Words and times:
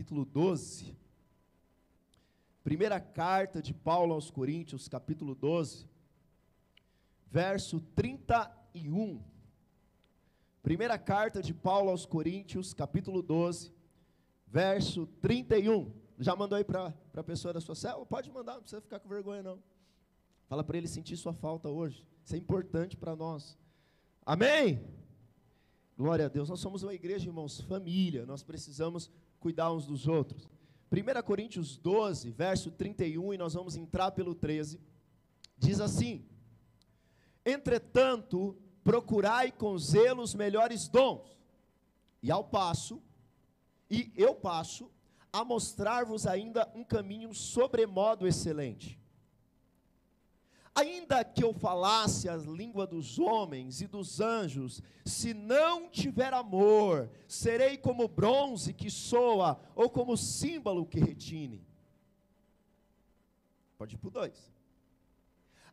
capítulo 0.00 0.24
12. 0.24 0.96
Primeira 2.64 2.98
carta 2.98 3.60
de 3.60 3.74
Paulo 3.74 4.14
aos 4.14 4.30
Coríntios, 4.30 4.88
capítulo 4.88 5.34
12, 5.34 5.86
verso 7.30 7.82
31. 7.94 9.22
Primeira 10.62 10.96
carta 10.98 11.42
de 11.42 11.52
Paulo 11.52 11.90
aos 11.90 12.06
Coríntios, 12.06 12.72
capítulo 12.72 13.20
12, 13.20 13.74
verso 14.46 15.06
31. 15.20 15.92
Já 16.18 16.34
mandou 16.34 16.56
aí 16.56 16.64
para 16.64 16.94
a 17.14 17.22
pessoa 17.22 17.52
da 17.52 17.60
sua 17.60 17.74
célula? 17.74 18.06
Pode 18.06 18.30
mandar, 18.30 18.54
não 18.54 18.62
precisa 18.62 18.80
ficar 18.80 19.00
com 19.00 19.08
vergonha 19.08 19.42
não. 19.42 19.62
Fala 20.48 20.64
para 20.64 20.78
ele 20.78 20.88
sentir 20.88 21.18
sua 21.18 21.34
falta 21.34 21.68
hoje. 21.68 22.06
Isso 22.24 22.34
é 22.34 22.38
importante 22.38 22.96
para 22.96 23.14
nós. 23.14 23.58
Amém? 24.24 24.82
Glória 25.94 26.24
a 26.24 26.28
Deus. 26.28 26.48
Nós 26.48 26.60
somos 26.60 26.82
uma 26.82 26.94
igreja, 26.94 27.28
irmãos, 27.28 27.60
família. 27.60 28.24
Nós 28.24 28.42
precisamos 28.42 29.10
cuidar 29.40 29.72
uns 29.72 29.86
dos 29.86 30.06
outros. 30.06 30.48
1 30.92 31.22
Coríntios 31.22 31.76
12, 31.76 32.30
verso 32.30 32.70
31, 32.70 33.34
e 33.34 33.38
nós 33.38 33.54
vamos 33.54 33.76
entrar 33.76 34.10
pelo 34.10 34.34
13, 34.34 34.78
diz 35.56 35.80
assim: 35.80 36.24
Entretanto, 37.44 38.56
procurai 38.84 39.50
com 39.50 39.78
zelo 39.78 40.22
os 40.22 40.34
melhores 40.34 40.88
dons, 40.88 41.40
e 42.22 42.30
ao 42.30 42.44
passo, 42.44 43.02
e 43.90 44.12
eu 44.14 44.34
passo, 44.34 44.90
a 45.32 45.44
mostrar-vos 45.44 46.26
ainda 46.26 46.70
um 46.74 46.84
caminho 46.84 47.32
sobremodo 47.32 48.26
excelente. 48.26 48.98
Ainda 50.80 51.22
que 51.22 51.44
eu 51.44 51.52
falasse 51.52 52.26
a 52.26 52.36
língua 52.36 52.86
dos 52.86 53.18
homens 53.18 53.82
e 53.82 53.86
dos 53.86 54.18
anjos, 54.18 54.82
se 55.04 55.34
não 55.34 55.90
tiver 55.90 56.32
amor, 56.32 57.10
serei 57.28 57.76
como 57.76 58.08
bronze 58.08 58.72
que 58.72 58.90
soa, 58.90 59.60
ou 59.74 59.90
como 59.90 60.16
símbolo 60.16 60.86
que 60.86 60.98
retine. 60.98 61.62
Pode 63.76 63.94
ir 63.94 63.98
para 63.98 64.08
o 64.08 64.10
dois. 64.10 64.50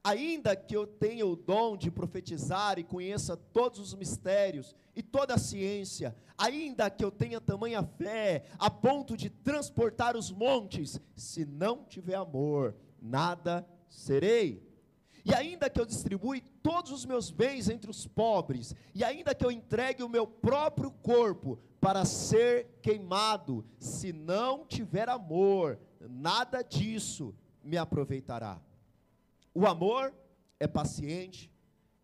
Ainda 0.03 0.57
que 0.57 0.75
eu 0.75 0.85
tenha 0.85 1.25
o 1.25 1.37
dom 1.37 1.77
de 1.77 1.89
profetizar 1.89 2.77
e 2.77 2.83
conheça 2.83 3.37
todos 3.37 3.79
os 3.79 3.93
mistérios 3.93 4.75
e 4.93 5.01
toda 5.01 5.35
a 5.35 5.39
ciência, 5.39 6.13
ainda 6.37 6.89
que 6.89 7.03
eu 7.05 7.11
tenha 7.11 7.39
tamanha 7.39 7.81
fé 7.81 8.43
a 8.59 8.69
ponto 8.69 9.15
de 9.15 9.29
transportar 9.29 10.17
os 10.17 10.31
montes, 10.31 10.99
se 11.15 11.45
não 11.45 11.85
tiver 11.85 12.15
amor, 12.15 12.75
nada 13.01 13.65
serei. 13.89 14.66
E 15.27 15.33
ainda 15.33 15.69
que 15.69 15.81
eu 15.81 15.85
distribui 15.85 16.39
todos 16.63 16.89
os 16.89 17.05
meus 17.05 17.29
bens 17.29 17.67
entre 17.67 17.91
os 17.91 18.07
pobres, 18.07 18.73
e 18.95 19.03
ainda 19.03 19.35
que 19.35 19.45
eu 19.45 19.51
entregue 19.51 20.01
o 20.01 20.07
meu 20.07 20.25
próprio 20.25 20.89
corpo 20.89 21.59
para 21.81 22.05
ser 22.05 22.79
queimado, 22.81 23.65
se 23.77 24.13
não 24.13 24.65
tiver 24.65 25.09
amor, 25.09 25.77
nada 25.99 26.61
disso 26.61 27.35
me 27.61 27.75
aproveitará. 27.75 28.61
O 29.53 29.67
amor 29.67 30.13
é 30.61 30.65
paciente, 30.65 31.51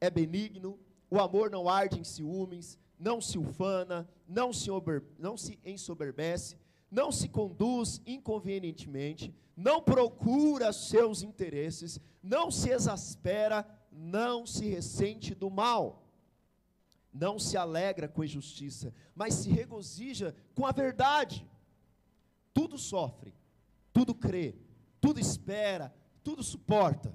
é 0.01 0.09
benigno, 0.09 0.77
o 1.09 1.17
amor 1.17 1.49
não 1.49 1.69
arde 1.69 2.01
em 2.01 2.03
ciúmes, 2.03 2.77
não 2.99 3.21
se 3.21 3.37
ufana, 3.37 4.05
não 4.27 4.51
se, 4.51 4.67
não 5.17 5.37
se 5.37 5.57
ensoberbece, 5.63 6.57
não 6.93 7.11
se 7.11 7.27
conduz 7.27 7.99
inconvenientemente, 8.05 9.33
não 9.57 9.81
procura 9.81 10.71
seus 10.71 11.23
interesses, 11.23 11.99
não 12.21 12.51
se 12.51 12.69
exaspera, 12.69 13.67
não 13.91 14.45
se 14.45 14.67
ressente 14.67 15.33
do 15.33 15.49
mal, 15.49 16.07
não 17.11 17.39
se 17.39 17.57
alegra 17.57 18.07
com 18.07 18.21
a 18.21 18.25
injustiça, 18.25 18.93
mas 19.15 19.33
se 19.33 19.49
regozija 19.49 20.35
com 20.53 20.67
a 20.67 20.71
verdade. 20.71 21.49
Tudo 22.53 22.77
sofre, 22.77 23.33
tudo 23.91 24.13
crê, 24.13 24.55
tudo 25.01 25.19
espera, 25.19 25.91
tudo 26.23 26.43
suporta. 26.43 27.11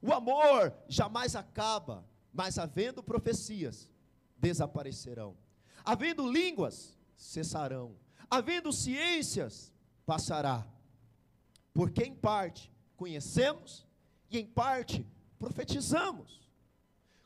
O 0.00 0.12
amor 0.12 0.72
jamais 0.86 1.34
acaba, 1.34 2.06
mas 2.32 2.56
havendo 2.56 3.02
profecias, 3.02 3.90
desaparecerão. 4.38 5.36
Havendo 5.84 6.30
línguas, 6.30 6.96
cessarão 7.16 7.96
havendo 8.30 8.72
ciências, 8.72 9.72
passará. 10.04 10.66
Porque 11.72 12.04
em 12.04 12.14
parte 12.14 12.72
conhecemos 12.96 13.86
e 14.30 14.38
em 14.38 14.46
parte 14.46 15.06
profetizamos. 15.38 16.50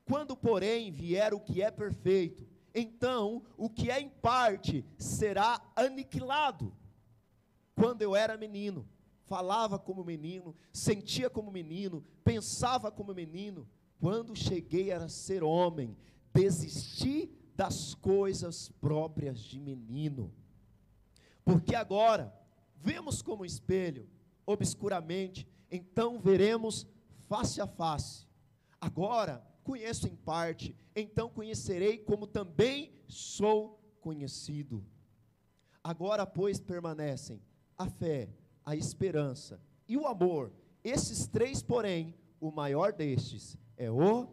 Quando, 0.05 0.37
porém, 0.37 0.91
vier 0.91 1.33
o 1.33 1.41
que 1.41 1.63
é 1.63 1.71
perfeito, 1.71 2.47
então 2.75 3.43
o 3.57 3.71
que 3.71 3.91
é 3.91 4.01
em 4.01 4.09
parte 4.09 4.85
será 4.99 5.61
aniquilado. 5.77 6.75
Quando 7.75 8.03
eu 8.03 8.15
era 8.17 8.37
menino, 8.37 8.89
falava 9.25 9.79
como 9.79 10.05
menino, 10.05 10.57
sentia 10.73 11.31
como 11.31 11.53
menino, 11.53 12.05
pensava 12.25 12.91
como 12.91 13.15
menino, 13.15 13.69
quando 14.01 14.35
cheguei 14.35 14.91
a 14.91 15.09
ser 15.09 15.45
homem, 15.45 15.97
desisti 16.33 17.31
das 17.55 17.95
coisas 17.95 18.71
próprias 18.81 19.39
de 19.41 19.61
menino. 19.61 20.33
Porque 21.45 21.75
agora 21.75 22.35
vemos 22.77 23.23
como 23.23 23.45
espelho, 23.45 24.09
obscuramente, 24.47 25.47
então 25.71 26.19
veremos 26.19 26.87
face 27.29 27.61
a 27.61 27.67
face. 27.67 28.27
Agora 28.81 29.45
conheço 29.63 30.09
em 30.09 30.17
parte, 30.17 30.75
então 30.97 31.29
conhecerei 31.29 31.99
como 31.99 32.27
também 32.27 32.93
sou 33.07 33.81
conhecido. 34.01 34.85
Agora, 35.83 36.27
pois, 36.27 36.61
permanecem 36.61 37.41
a 37.77 37.89
fé, 37.89 38.29
a 38.65 38.77
esperança 38.77 39.61
e 39.89 39.97
o 39.97 40.07
amor. 40.07 40.53
Esses 40.83 41.27
três, 41.27 41.63
porém, 41.63 42.15
o 42.41 42.51
maior 42.51 42.93
destes 42.93 43.57
é 43.77 43.91
o 43.91 44.29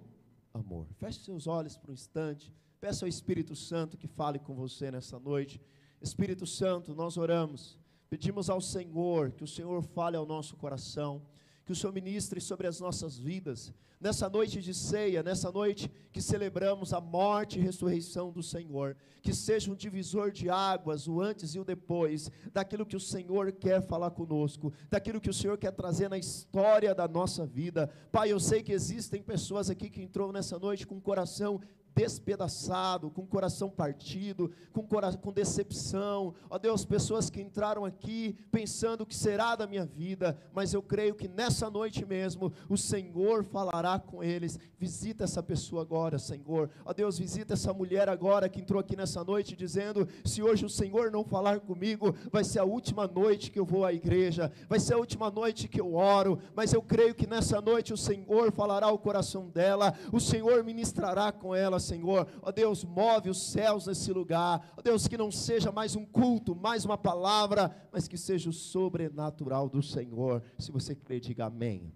amor. 0.54 0.88
Feche 0.98 1.20
seus 1.20 1.48
olhos 1.48 1.78
por 1.78 1.90
um 1.90 1.94
instante. 1.94 2.54
Peça 2.80 3.06
ao 3.06 3.10
Espírito 3.10 3.56
Santo 3.56 3.98
que 3.98 4.08
fale 4.08 4.40
com 4.40 4.54
você 4.54 4.92
nessa 4.92 5.20
noite. 5.20 5.62
Espírito 6.02 6.46
Santo, 6.46 6.94
nós 6.94 7.18
oramos, 7.18 7.78
pedimos 8.10 8.50
ao 8.50 8.62
Senhor 8.62 9.32
que 9.32 9.44
o 9.44 9.48
Senhor 9.48 9.82
fale 9.82 10.16
ao 10.16 10.26
nosso 10.26 10.56
coração, 10.56 11.22
que 11.66 11.72
o 11.72 11.76
Senhor 11.76 11.92
ministre 11.92 12.40
sobre 12.40 12.68
as 12.68 12.80
nossas 12.80 13.18
vidas, 13.18 13.74
nessa 14.00 14.30
noite 14.30 14.62
de 14.62 14.74
ceia, 14.74 15.24
nessa 15.24 15.52
noite 15.52 15.92
que 16.12 16.22
celebramos 16.22 16.94
a 16.94 17.02
morte 17.02 17.58
e 17.58 17.62
ressurreição 17.62 18.32
do 18.32 18.44
Senhor, 18.44 18.96
que 19.22 19.34
seja 19.34 19.72
um 19.72 19.76
divisor 19.76 20.32
de 20.32 20.50
águas, 20.50 21.08
o 21.08 21.20
antes 21.20 21.56
e 21.56 21.60
o 21.60 21.66
depois, 21.66 22.32
daquilo 22.54 22.86
que 22.86 22.96
o 22.96 23.00
Senhor 23.00 23.52
quer 23.52 23.82
falar 23.82 24.12
conosco, 24.12 24.72
daquilo 24.90 25.20
que 25.20 25.30
o 25.30 25.34
Senhor 25.34 25.58
quer 25.58 25.72
trazer 25.72 26.10
na 26.10 26.18
história 26.18 26.94
da 26.94 27.08
nossa 27.08 27.46
vida. 27.46 27.92
Pai, 28.12 28.32
eu 28.32 28.40
sei 28.40 28.62
que 28.62 28.72
existem 28.72 29.22
pessoas 29.22 29.70
aqui 29.70 29.90
que 29.90 30.02
entrou 30.02 30.32
nessa 30.32 30.60
noite 30.60 30.86
com 30.86 30.96
o 30.96 31.02
coração 31.02 31.60
despedaçado, 31.98 33.10
com 33.10 33.24
o 33.24 33.28
coração 33.28 33.72
partido, 33.72 34.52
com, 34.72 34.84
cora 34.84 35.12
com 35.18 35.34
decepção. 35.34 36.36
Ó 36.48 36.60
Deus, 36.60 36.86
pessoas 36.86 37.28
que 37.28 37.42
entraram 37.42 37.84
aqui 37.84 38.38
pensando 38.52 39.02
o 39.02 39.06
que 39.06 39.16
será 39.16 39.56
da 39.56 39.66
minha 39.66 39.84
vida, 39.84 40.38
mas 40.54 40.76
eu 40.76 40.84
creio 40.84 41.16
que 41.16 41.28
nessa 41.28 41.72
noite 41.72 42.06
mesmo 42.06 42.54
o 42.70 42.78
Senhor 42.78 43.44
falará 43.44 43.98
com 43.98 44.24
eles. 44.24 44.60
Visita 44.78 45.24
essa 45.24 45.42
pessoa 45.42 45.82
agora, 45.82 46.20
Senhor. 46.20 46.70
Ó 46.86 46.94
Deus, 46.94 47.18
visita 47.18 47.56
essa 47.56 47.74
mulher 47.74 48.08
agora 48.08 48.48
que 48.48 48.62
entrou 48.62 48.80
aqui 48.80 48.96
nessa 48.96 49.24
noite 49.24 49.56
dizendo: 49.56 50.08
se 50.24 50.44
hoje 50.44 50.66
o 50.66 50.70
Senhor 50.70 51.10
não 51.10 51.24
falar 51.24 51.62
comigo, 51.62 52.16
vai 52.32 52.44
ser 52.44 52.60
a 52.60 52.64
última 52.64 53.08
noite 53.08 53.50
que 53.50 53.60
eu 53.60 53.66
vou 53.66 53.84
à 53.84 53.92
igreja, 53.92 54.52
vai 54.70 54.80
ser 54.80 54.94
a 54.94 54.98
última 55.00 55.32
noite 55.32 55.68
que 55.68 55.82
eu 55.82 55.96
oro, 55.96 56.38
mas 56.56 56.74
eu 56.74 56.82
creio 56.82 57.16
que 57.16 57.26
nessa 57.26 57.60
noite 57.60 57.92
o 57.92 57.98
Senhor 57.98 58.52
falará 58.52 58.86
ao 58.86 59.00
coração 59.00 59.50
dela, 59.50 59.96
o 60.12 60.20
Senhor 60.20 60.64
ministrará 60.64 61.32
com 61.32 61.56
ela, 61.56 61.80
Senhor. 61.88 62.28
Ó 62.42 62.52
Deus, 62.52 62.84
move 62.84 63.30
os 63.30 63.42
céus 63.52 63.88
nesse 63.88 64.12
lugar. 64.12 64.74
Ó 64.78 64.82
Deus, 64.82 65.08
que 65.08 65.18
não 65.18 65.32
seja 65.32 65.72
mais 65.72 65.96
um 65.96 66.06
culto, 66.06 66.56
mais 66.56 66.86
uma 66.86 66.98
palavra, 66.98 67.64
mas 67.92 68.08
que 68.08 68.18
seja 68.18 68.50
o 68.50 68.54
sobrenatural 68.54 69.70
do 69.70 69.82
Senhor. 69.82 70.44
Se 70.58 70.72
você 70.72 70.96
crê, 70.96 71.20
diga 71.20 71.46
amém. 71.46 71.94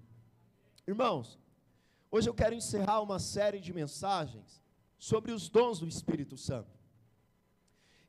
Irmãos, 0.87 1.39
hoje 2.09 2.29
eu 2.29 2.33
quero 2.33 2.55
encerrar 2.55 3.01
uma 3.01 3.19
série 3.19 3.59
de 3.59 3.73
mensagens 3.73 4.61
sobre 4.97 5.31
os 5.31 5.49
dons 5.49 5.79
do 5.79 5.87
Espírito 5.87 6.37
Santo. 6.37 6.79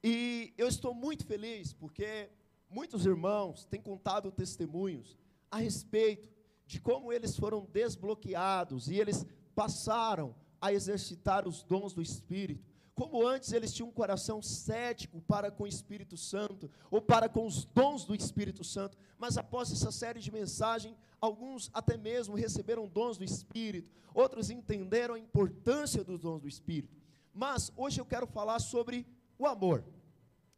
E 0.04 0.52
eu 0.58 0.66
estou 0.66 0.94
muito 0.94 1.24
feliz 1.24 1.72
porque 1.72 2.28
muitos 2.68 3.06
irmãos 3.06 3.64
têm 3.66 3.80
contado 3.80 4.32
testemunhos 4.32 5.16
a 5.50 5.58
respeito 5.58 6.28
de 6.66 6.80
como 6.80 7.12
eles 7.12 7.36
foram 7.36 7.66
desbloqueados 7.72 8.88
e 8.88 8.98
eles 8.98 9.24
passaram 9.54 10.34
a 10.62 10.72
exercitar 10.72 11.48
os 11.48 11.64
dons 11.64 11.92
do 11.92 12.00
Espírito. 12.00 12.64
Como 12.94 13.26
antes 13.26 13.52
eles 13.52 13.72
tinham 13.72 13.88
um 13.88 13.92
coração 13.92 14.40
cético 14.40 15.20
para 15.22 15.50
com 15.50 15.64
o 15.64 15.66
Espírito 15.66 16.16
Santo, 16.16 16.70
ou 16.88 17.02
para 17.02 17.28
com 17.28 17.44
os 17.44 17.64
dons 17.64 18.04
do 18.04 18.14
Espírito 18.14 18.62
Santo, 18.62 18.96
mas 19.18 19.36
após 19.36 19.72
essa 19.72 19.90
série 19.90 20.20
de 20.20 20.30
mensagens, 20.30 20.94
alguns 21.20 21.68
até 21.74 21.96
mesmo 21.96 22.36
receberam 22.36 22.86
dons 22.86 23.18
do 23.18 23.24
Espírito, 23.24 23.90
outros 24.14 24.50
entenderam 24.50 25.14
a 25.14 25.18
importância 25.18 26.04
dos 26.04 26.20
dons 26.20 26.42
do 26.42 26.48
Espírito. 26.48 26.96
Mas 27.34 27.72
hoje 27.76 28.00
eu 28.00 28.04
quero 28.04 28.26
falar 28.26 28.60
sobre 28.60 29.04
o 29.38 29.46
amor. 29.46 29.84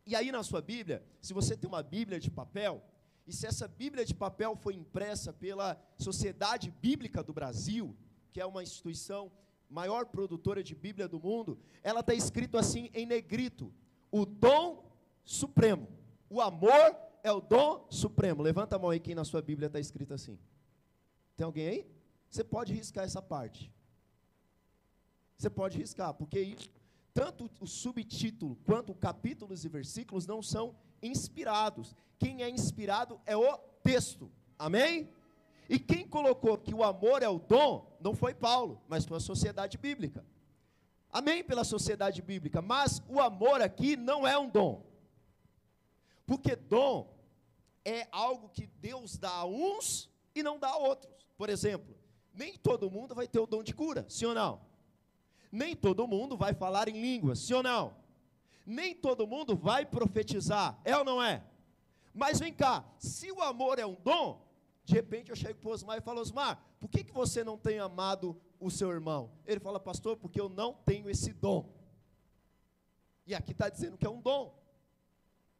E 0.04 0.14
aí 0.14 0.30
na 0.30 0.42
sua 0.42 0.60
Bíblia, 0.60 1.02
se 1.22 1.32
você 1.32 1.56
tem 1.56 1.68
uma 1.68 1.82
Bíblia 1.82 2.20
de 2.20 2.30
papel, 2.30 2.84
e 3.26 3.32
se 3.32 3.46
essa 3.46 3.66
Bíblia 3.66 4.04
de 4.04 4.14
papel 4.14 4.54
foi 4.54 4.74
impressa 4.74 5.32
pela 5.32 5.80
Sociedade 5.96 6.70
Bíblica 6.70 7.22
do 7.22 7.32
Brasil, 7.32 7.96
que 8.32 8.40
é 8.40 8.44
uma 8.44 8.62
instituição 8.62 9.32
maior 9.68 10.06
produtora 10.06 10.62
de 10.62 10.74
Bíblia 10.74 11.08
do 11.08 11.20
mundo, 11.20 11.58
ela 11.82 12.00
está 12.00 12.14
escrito 12.14 12.56
assim 12.56 12.90
em 12.94 13.06
negrito: 13.06 13.72
o 14.10 14.24
dom 14.24 14.84
supremo. 15.24 15.88
O 16.28 16.40
amor 16.40 16.96
é 17.22 17.32
o 17.32 17.40
dom 17.40 17.86
supremo. 17.90 18.42
Levanta 18.42 18.76
a 18.76 18.78
mão 18.78 18.90
aí 18.90 19.00
quem 19.00 19.14
na 19.14 19.24
sua 19.24 19.42
Bíblia 19.42 19.66
está 19.66 19.80
escrito 19.80 20.12
assim. 20.14 20.38
Tem 21.36 21.44
alguém 21.44 21.68
aí? 21.68 21.86
Você 22.28 22.44
pode 22.44 22.72
riscar 22.72 23.04
essa 23.04 23.22
parte. 23.22 23.72
Você 25.36 25.50
pode 25.50 25.78
riscar, 25.78 26.14
porque 26.14 26.40
isso, 26.40 26.70
tanto 27.12 27.50
o 27.60 27.66
subtítulo 27.66 28.56
quanto 28.64 28.94
capítulos 28.94 29.64
e 29.64 29.68
versículos 29.68 30.26
não 30.26 30.42
são 30.42 30.74
inspirados. 31.02 31.94
Quem 32.18 32.42
é 32.42 32.48
inspirado 32.48 33.20
é 33.26 33.36
o 33.36 33.56
texto. 33.82 34.30
Amém? 34.58 35.08
E 35.68 35.78
quem 35.78 36.06
colocou 36.06 36.58
que 36.58 36.74
o 36.74 36.84
amor 36.84 37.22
é 37.22 37.28
o 37.28 37.38
dom 37.38 37.96
não 38.00 38.14
foi 38.14 38.34
Paulo, 38.34 38.82
mas 38.88 39.04
foi 39.04 39.16
a 39.16 39.20
sociedade 39.20 39.78
bíblica. 39.78 40.24
Amém 41.10 41.44
pela 41.44 41.64
sociedade 41.64 42.20
bíblica, 42.20 42.60
mas 42.60 43.02
o 43.08 43.20
amor 43.20 43.62
aqui 43.62 43.96
não 43.96 44.26
é 44.26 44.36
um 44.36 44.48
dom. 44.48 44.84
Porque 46.26 46.56
dom 46.56 47.14
é 47.84 48.08
algo 48.10 48.48
que 48.48 48.66
Deus 48.66 49.16
dá 49.16 49.30
a 49.30 49.44
uns 49.44 50.10
e 50.34 50.42
não 50.42 50.58
dá 50.58 50.70
a 50.70 50.76
outros. 50.76 51.26
Por 51.36 51.48
exemplo, 51.48 51.96
nem 52.32 52.56
todo 52.56 52.90
mundo 52.90 53.14
vai 53.14 53.28
ter 53.28 53.38
o 53.38 53.46
dom 53.46 53.62
de 53.62 53.74
cura, 53.74 54.04
sim 54.08 54.26
ou 54.26 54.34
não? 54.34 54.60
Nem 55.52 55.76
todo 55.76 56.06
mundo 56.06 56.36
vai 56.36 56.52
falar 56.52 56.88
em 56.88 57.00
línguas, 57.00 57.38
sim 57.38 57.54
ou 57.54 57.62
não? 57.62 57.94
Nem 58.66 58.94
todo 58.94 59.26
mundo 59.26 59.54
vai 59.54 59.86
profetizar, 59.86 60.78
é 60.84 60.96
ou 60.96 61.04
não 61.04 61.22
é? 61.22 61.44
Mas 62.12 62.40
vem 62.40 62.52
cá, 62.52 62.84
se 62.98 63.30
o 63.30 63.42
amor 63.42 63.78
é 63.78 63.86
um 63.86 63.94
dom, 64.02 64.40
de 64.84 64.94
repente 64.94 65.30
eu 65.30 65.36
chego 65.36 65.58
para 65.60 65.70
o 65.70 65.72
Osmar 65.72 65.98
e 65.98 66.02
falo, 66.02 66.20
Osmar, 66.20 66.62
por 66.78 66.88
que, 66.88 67.02
que 67.02 67.12
você 67.12 67.42
não 67.42 67.56
tem 67.56 67.78
amado 67.78 68.38
o 68.60 68.70
seu 68.70 68.90
irmão? 68.90 69.30
Ele 69.46 69.58
fala, 69.58 69.80
pastor, 69.80 70.16
porque 70.16 70.40
eu 70.40 70.48
não 70.48 70.74
tenho 70.74 71.08
esse 71.08 71.32
dom. 71.32 71.72
E 73.26 73.34
aqui 73.34 73.52
está 73.52 73.70
dizendo 73.70 73.96
que 73.96 74.06
é 74.06 74.10
um 74.10 74.20
dom. 74.20 74.54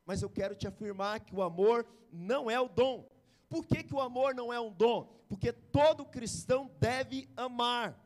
Mas 0.05 0.21
eu 0.21 0.29
quero 0.29 0.55
te 0.55 0.67
afirmar 0.67 1.21
que 1.21 1.35
o 1.35 1.43
amor 1.43 1.87
não 2.13 2.51
é 2.51 2.61
o 2.61 2.69
dom. 2.69 3.09
Por 3.49 3.65
que, 3.65 3.83
que 3.83 3.95
o 3.95 4.01
amor 4.01 4.35
não 4.35 4.53
é 4.53 4.61
um 4.61 4.71
dom? 4.71 5.11
Porque 5.29 5.53
todo 5.53 6.05
cristão 6.05 6.71
deve 6.79 7.29
amar. 7.35 7.99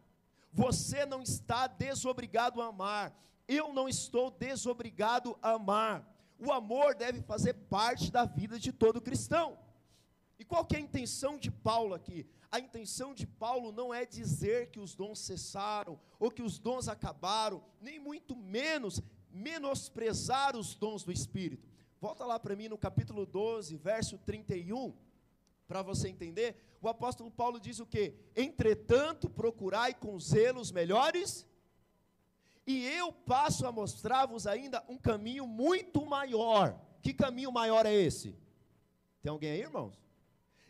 Você 0.53 1.05
não 1.05 1.21
está 1.21 1.67
desobrigado 1.67 2.63
a 2.63 2.67
amar. 2.67 3.13
Eu 3.49 3.73
não 3.73 3.89
estou 3.89 4.31
desobrigado 4.31 5.37
a 5.43 5.53
amar. 5.53 6.07
O 6.39 6.53
amor 6.53 6.95
deve 6.95 7.21
fazer 7.23 7.55
parte 7.55 8.13
da 8.13 8.25
vida 8.25 8.59
de 8.59 8.73
todo 8.73 9.01
cristão. 9.01 9.59
E 10.39 10.45
qual 10.45 10.65
que 10.65 10.77
é 10.77 10.79
a 10.79 10.83
intenção 10.83 11.37
de 11.37 11.51
Paulo 11.51 11.95
aqui? 11.95 12.27
A 12.51 12.61
intenção 12.61 13.13
de 13.13 13.27
Paulo 13.27 13.73
não 13.73 13.93
é 13.93 14.07
dizer 14.07 14.71
que 14.71 14.79
os 14.79 14.95
dons 14.95 15.19
cessaram 15.19 15.99
ou 16.19 16.31
que 16.31 16.43
os 16.43 16.59
dons 16.59 16.89
acabaram, 16.89 17.63
nem 17.81 17.99
muito 17.99 18.37
menos 18.37 19.03
menosprezar 19.31 20.57
os 20.57 20.75
dons 20.75 21.03
do 21.05 21.13
Espírito. 21.13 21.69
Volta 22.01 22.25
lá 22.25 22.39
para 22.39 22.55
mim 22.55 22.69
no 22.69 22.79
capítulo 22.79 23.27
12, 23.27 23.77
verso 23.77 24.17
31, 24.19 24.95
para 25.67 25.83
você 25.83 26.09
entender. 26.09 26.57
O 26.81 26.89
apóstolo 26.89 27.31
Paulo 27.31 27.59
diz 27.59 27.81
o 27.81 27.87
que? 27.87 28.15
Entretanto, 28.37 29.29
procurai 29.29 29.93
com 29.93 30.19
zelo 30.21 30.61
os 30.61 30.71
melhores, 30.71 31.45
e 32.65 32.87
eu 32.87 33.13
passo 33.13 33.67
a 33.67 33.73
mostrar-vos 33.73 34.47
ainda 34.47 34.85
um 34.89 34.97
caminho 34.97 35.47
muito 35.47 36.07
maior. 36.07 36.79
Que 37.03 37.13
caminho 37.13 37.51
maior 37.51 37.85
é 37.85 37.95
esse? 37.95 38.37
Tem 39.23 39.31
alguém 39.31 39.51
aí, 39.51 39.61
irmãos? 39.61 40.08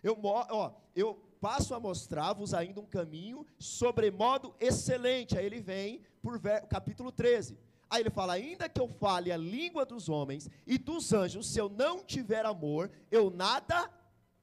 Eu, 0.02 0.18
ó, 0.22 0.72
eu 0.94 1.14
passo 1.40 1.74
a 1.74 1.80
mostrar-vos 1.80 2.54
ainda 2.54 2.80
um 2.80 2.86
caminho 2.86 3.46
sobremodo 3.58 4.54
excelente. 4.60 5.36
Aí 5.38 5.46
ele 5.46 5.60
vem 5.60 6.02
por 6.22 6.40
capítulo 6.68 7.10
13. 7.12 7.58
Aí 7.90 8.02
ele 8.02 8.10
fala: 8.10 8.34
ainda 8.34 8.68
que 8.68 8.80
eu 8.80 8.88
fale 8.88 9.32
a 9.32 9.36
língua 9.36 9.84
dos 9.86 10.08
homens 10.08 10.48
e 10.66 10.76
dos 10.76 11.12
anjos, 11.12 11.48
se 11.48 11.58
eu 11.58 11.68
não 11.68 12.04
tiver 12.04 12.44
amor, 12.44 12.90
eu 13.10 13.30
nada 13.30 13.90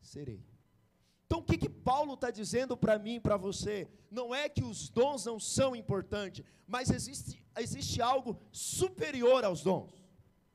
serei. 0.01 0.43
Então 1.25 1.39
o 1.39 1.43
que, 1.43 1.57
que 1.57 1.69
Paulo 1.69 2.13
está 2.13 2.31
dizendo 2.31 2.77
para 2.77 2.99
mim 2.99 3.15
e 3.15 3.19
para 3.19 3.37
você? 3.37 3.87
Não 4.09 4.33
é 4.33 4.47
que 4.47 4.63
os 4.63 4.89
dons 4.89 5.25
não 5.25 5.39
são 5.39 5.75
importantes, 5.75 6.45
mas 6.67 6.89
existe, 6.89 7.43
existe 7.57 8.01
algo 8.01 8.39
superior 8.51 9.43
aos 9.43 9.61
dons. 9.61 9.91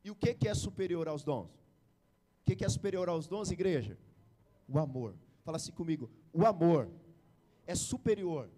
E 0.02 0.10
o 0.10 0.14
que, 0.14 0.32
que 0.34 0.48
é 0.48 0.54
superior 0.54 1.08
aos 1.08 1.22
dons? 1.22 1.50
O 1.50 2.44
que, 2.46 2.56
que 2.56 2.64
é 2.64 2.68
superior 2.68 3.08
aos 3.08 3.26
dons, 3.26 3.50
igreja? 3.50 3.98
O 4.70 4.78
amor. 4.78 5.16
Fala 5.42 5.56
assim 5.56 5.72
comigo: 5.72 6.10
o 6.32 6.46
amor 6.46 6.90
é 7.66 7.74
superior 7.74 8.48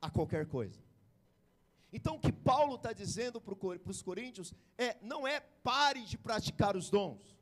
a 0.00 0.08
qualquer 0.08 0.46
coisa. 0.46 0.80
Então, 1.92 2.16
o 2.16 2.20
que 2.20 2.32
Paulo 2.32 2.76
está 2.76 2.92
dizendo 2.92 3.40
para 3.40 3.90
os 3.90 4.02
coríntios 4.02 4.54
é: 4.78 4.96
não 5.02 5.26
é 5.26 5.40
pare 5.40 6.04
de 6.04 6.16
praticar 6.16 6.76
os 6.76 6.90
dons, 6.90 7.36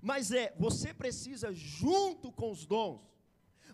mas 0.00 0.32
é 0.32 0.54
você 0.58 0.92
precisa, 0.92 1.52
junto 1.52 2.32
com 2.32 2.50
os 2.50 2.66
dons, 2.66 3.02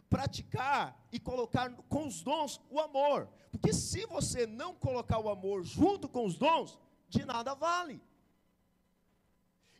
praticar 0.08 1.06
e 1.10 1.18
colocar 1.18 1.70
com 1.88 2.06
os 2.06 2.22
dons 2.22 2.60
o 2.68 2.80
amor, 2.80 3.28
porque 3.50 3.72
se 3.72 4.04
você 4.06 4.46
não 4.46 4.74
colocar 4.74 5.18
o 5.20 5.30
amor 5.30 5.62
junto 5.62 6.08
com 6.08 6.26
os 6.26 6.36
dons, 6.36 6.78
de 7.08 7.24
nada 7.24 7.54
vale. 7.54 8.00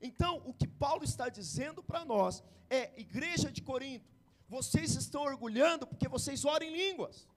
Então, 0.01 0.43
o 0.47 0.55
que 0.55 0.67
Paulo 0.67 1.05
está 1.05 1.29
dizendo 1.29 1.83
para 1.83 2.05
nós 2.05 2.43
é: 2.69 2.99
igreja 3.01 3.51
de 3.53 3.63
Corinto, 3.63 4.09
vocês 4.49 4.95
estão 4.95 5.23
orgulhando 5.23 5.87
porque 5.87 6.09
vocês 6.09 6.45
oram 6.45 6.67
em 6.67 6.77
línguas. 6.77 7.29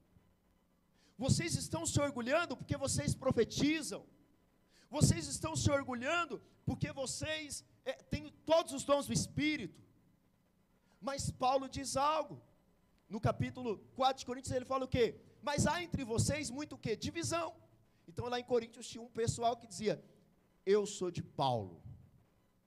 Vocês 1.17 1.55
estão 1.55 1.85
se 1.85 1.99
orgulhando 1.99 2.55
porque 2.57 2.77
vocês 2.77 3.13
profetizam. 3.13 4.03
Vocês 4.89 5.27
estão 5.27 5.55
se 5.55 5.69
orgulhando 5.69 6.41
porque 6.65 6.91
vocês 6.91 7.63
é, 7.85 7.93
têm 7.93 8.31
todos 8.45 8.73
os 8.73 8.83
dons 8.83 9.07
do 9.07 9.13
Espírito. 9.13 9.81
Mas 10.99 11.29
Paulo 11.29 11.67
diz 11.67 11.97
algo. 11.97 12.41
No 13.09 13.19
capítulo 13.19 13.77
4 13.95 14.19
de 14.19 14.25
Coríntios 14.25 14.55
ele 14.55 14.65
fala 14.65 14.85
o 14.85 14.87
quê? 14.87 15.19
Mas 15.41 15.67
há 15.67 15.83
entre 15.83 16.03
vocês 16.03 16.49
muito 16.49 16.75
o 16.75 16.77
quê? 16.77 16.95
Divisão. 16.95 17.53
Então 18.07 18.27
lá 18.27 18.39
em 18.39 18.43
Coríntios 18.43 18.87
tinha 18.87 19.03
um 19.03 19.09
pessoal 19.09 19.57
que 19.57 19.67
dizia: 19.67 20.03
Eu 20.65 20.85
sou 20.85 21.11
de 21.11 21.21
Paulo. 21.21 21.82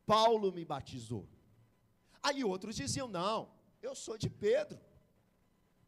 Paulo 0.07 0.53
me 0.53 0.65
batizou. 0.65 1.29
Aí 2.23 2.45
outros 2.45 2.77
diziam: 2.77 3.09
Não, 3.09 3.51
eu 3.83 3.95
sou 3.95 4.17
de 4.17 4.31
Pedro. 4.31 4.81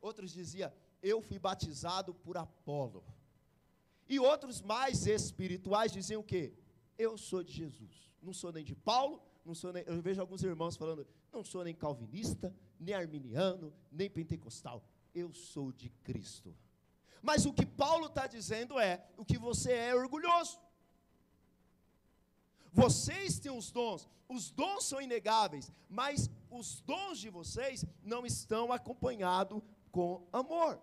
Outros 0.00 0.32
diziam: 0.32 0.72
eu 1.02 1.20
fui 1.22 1.38
batizado 1.38 2.14
por 2.14 2.36
Apolo. 2.36 3.04
E 4.08 4.18
outros 4.18 4.60
mais 4.60 5.06
espirituais 5.06 5.92
diziam 5.92 6.20
o 6.20 6.24
quê? 6.24 6.52
Eu 6.96 7.16
sou 7.16 7.42
de 7.42 7.52
Jesus. 7.52 8.10
Não 8.22 8.32
sou 8.32 8.52
nem 8.52 8.64
de 8.64 8.74
Paulo, 8.74 9.22
não 9.44 9.54
sou 9.54 9.72
nem, 9.72 9.84
eu 9.86 10.00
vejo 10.02 10.20
alguns 10.20 10.42
irmãos 10.42 10.76
falando, 10.76 11.06
não 11.32 11.44
sou 11.44 11.62
nem 11.62 11.74
calvinista, 11.74 12.54
nem 12.80 12.94
arminiano, 12.94 13.72
nem 13.92 14.10
pentecostal. 14.10 14.82
Eu 15.14 15.32
sou 15.32 15.72
de 15.72 15.90
Cristo. 16.02 16.56
Mas 17.22 17.46
o 17.46 17.52
que 17.52 17.66
Paulo 17.66 18.06
está 18.06 18.26
dizendo 18.26 18.78
é 18.78 19.04
o 19.16 19.24
que 19.24 19.38
você 19.38 19.72
é 19.72 19.94
orgulhoso. 19.94 20.58
Vocês 22.72 23.38
têm 23.38 23.52
os 23.52 23.70
dons, 23.70 24.08
os 24.28 24.50
dons 24.50 24.84
são 24.84 25.00
inegáveis, 25.00 25.72
mas 25.88 26.30
os 26.50 26.80
dons 26.80 27.18
de 27.18 27.30
vocês 27.30 27.84
não 28.02 28.26
estão 28.26 28.72
acompanhados 28.72 29.62
com 29.90 30.26
amor. 30.32 30.80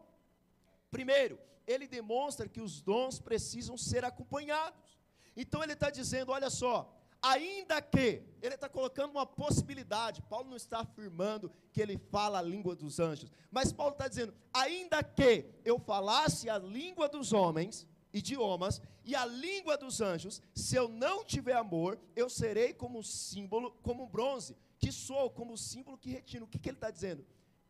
Primeiro, 0.89 1.39
ele 1.67 1.87
demonstra 1.87 2.47
que 2.47 2.61
os 2.61 2.81
dons 2.81 3.19
precisam 3.19 3.77
ser 3.77 4.05
acompanhados. 4.05 4.97
Então 5.35 5.63
ele 5.63 5.73
está 5.73 5.89
dizendo: 5.89 6.31
olha 6.31 6.49
só, 6.49 6.91
ainda 7.21 7.81
que, 7.81 8.23
ele 8.41 8.55
está 8.55 8.69
colocando 8.69 9.11
uma 9.11 9.25
possibilidade, 9.25 10.21
Paulo 10.23 10.49
não 10.49 10.57
está 10.57 10.79
afirmando 10.79 11.51
que 11.71 11.81
ele 11.81 11.97
fala 11.97 12.39
a 12.39 12.41
língua 12.41 12.75
dos 12.75 12.99
anjos, 12.99 13.31
mas 13.51 13.71
Paulo 13.71 13.93
está 13.93 14.07
dizendo: 14.07 14.33
ainda 14.53 15.03
que 15.03 15.45
eu 15.63 15.79
falasse 15.79 16.49
a 16.49 16.57
língua 16.57 17.09
dos 17.09 17.33
homens, 17.33 17.87
idiomas, 18.15 18.81
e 19.03 19.13
a 19.13 19.25
língua 19.25 19.77
dos 19.77 19.99
anjos, 19.99 20.41
se 20.53 20.75
eu 20.75 20.87
não 20.87 21.23
tiver 21.23 21.53
amor, 21.53 21.99
eu 22.15 22.29
serei 22.29 22.73
como 22.73 23.03
símbolo, 23.03 23.71
como 23.83 24.07
bronze, 24.07 24.55
que 24.79 24.91
sou 24.91 25.29
como 25.29 25.57
símbolo 25.57 25.97
que 25.97 26.09
retino. 26.09 26.45
O 26.45 26.47
que, 26.47 26.57
que 26.57 26.69
ele 26.69 26.77
está 26.77 26.89
dizendo? 26.89 27.25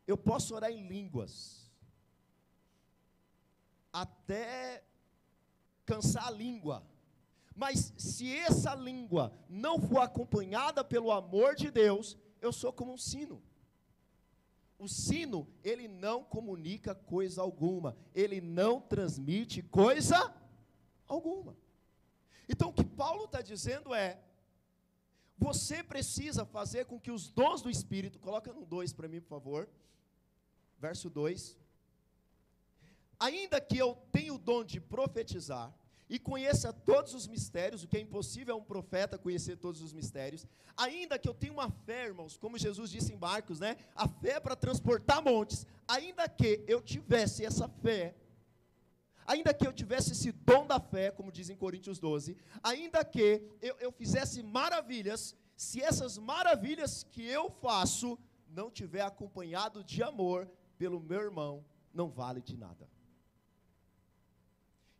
Eu 0.05 0.15
posso 0.15 0.53
orar 0.53 0.71
em 0.71 0.87
línguas 0.87 1.65
até 3.91 4.83
cansar 5.85 6.27
a 6.27 6.31
língua. 6.31 6.85
Mas 7.55 7.93
se 7.97 8.35
essa 8.37 8.75
língua 8.75 9.33
não 9.49 9.79
for 9.79 9.99
acompanhada 9.99 10.83
pelo 10.83 11.11
amor 11.11 11.55
de 11.55 11.71
Deus, 11.71 12.17
eu 12.41 12.51
sou 12.51 12.71
como 12.71 12.93
um 12.93 12.97
sino. 12.97 13.41
O 14.77 14.87
sino, 14.87 15.47
ele 15.63 15.87
não 15.87 16.23
comunica 16.23 16.93
coisa 16.93 17.41
alguma, 17.41 17.95
ele 18.13 18.41
não 18.41 18.81
transmite 18.81 19.61
coisa 19.63 20.33
alguma. 21.07 21.55
Então 22.49 22.69
o 22.69 22.73
que 22.73 22.83
Paulo 22.83 23.25
está 23.25 23.41
dizendo 23.41 23.93
é: 23.93 24.19
Você 25.37 25.83
precisa 25.83 26.45
fazer 26.45 26.85
com 26.85 26.99
que 26.99 27.11
os 27.11 27.29
dons 27.29 27.61
do 27.61 27.69
Espírito, 27.69 28.19
coloca 28.19 28.51
no 28.51 28.65
2 28.65 28.93
para 28.93 29.07
mim, 29.07 29.21
por 29.21 29.29
favor. 29.29 29.69
Verso 30.77 31.09
2. 31.09 31.57
Ainda 33.19 33.61
que 33.61 33.77
eu 33.77 33.95
tenha 34.11 34.33
o 34.33 34.37
dom 34.37 34.63
de 34.63 34.79
profetizar, 34.81 35.73
e 36.09 36.19
conheça 36.19 36.71
todos 36.71 37.13
os 37.13 37.27
mistérios, 37.27 37.83
o 37.83 37.87
que 37.87 37.97
é 37.97 37.99
impossível 37.99 38.55
é 38.55 38.57
um 38.57 38.63
profeta 38.63 39.17
conhecer 39.17 39.57
todos 39.57 39.81
os 39.81 39.91
mistérios, 39.91 40.45
ainda 40.77 41.17
que 41.17 41.27
eu 41.27 41.33
tenha 41.33 41.53
uma 41.53 41.69
fé, 41.69 42.05
irmãos, 42.05 42.37
como 42.37 42.57
Jesus 42.57 42.91
disse 42.91 43.13
em 43.13 43.17
Marcos, 43.17 43.59
né? 43.59 43.75
A 43.95 44.07
fé 44.07 44.39
para 44.39 44.55
transportar 44.55 45.23
montes, 45.23 45.65
ainda 45.87 46.27
que 46.29 46.63
eu 46.67 46.81
tivesse 46.81 47.43
essa 47.43 47.67
fé, 47.67 48.15
ainda 49.25 49.53
que 49.53 49.65
eu 49.65 49.73
tivesse 49.73 50.11
esse 50.11 50.31
dom 50.31 50.67
da 50.67 50.79
fé, 50.79 51.09
como 51.09 51.31
diz 51.31 51.49
em 51.49 51.55
Coríntios 51.55 51.99
12, 51.99 52.37
ainda 52.61 53.03
que 53.03 53.41
eu, 53.61 53.75
eu 53.79 53.91
fizesse 53.91 54.43
maravilhas, 54.43 55.35
se 55.57 55.81
essas 55.81 56.17
maravilhas 56.17 57.03
que 57.03 57.23
eu 57.23 57.49
faço 57.49 58.19
não 58.47 58.69
tiver 58.69 59.01
acompanhado 59.01 59.83
de 59.83 60.03
amor 60.03 60.49
pelo 60.77 60.99
meu 60.99 61.21
irmão, 61.21 61.65
não 61.93 62.09
vale 62.09 62.41
de 62.41 62.55
nada. 62.55 62.87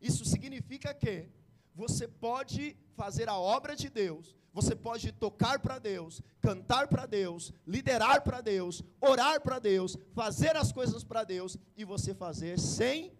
Isso 0.00 0.24
significa 0.24 0.92
que 0.94 1.28
você 1.74 2.08
pode 2.08 2.76
fazer 2.94 3.28
a 3.28 3.38
obra 3.38 3.76
de 3.76 3.88
Deus, 3.90 4.34
você 4.52 4.74
pode 4.74 5.12
tocar 5.12 5.58
para 5.58 5.78
Deus, 5.78 6.22
cantar 6.40 6.88
para 6.88 7.04
Deus, 7.04 7.52
liderar 7.66 8.22
para 8.22 8.40
Deus, 8.40 8.82
orar 9.00 9.40
para 9.40 9.58
Deus, 9.58 9.96
fazer 10.14 10.56
as 10.56 10.72
coisas 10.72 11.04
para 11.04 11.24
Deus 11.24 11.58
e 11.76 11.84
você 11.84 12.14
fazer 12.14 12.58
sem 12.58 13.12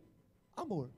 amor. 0.56 0.90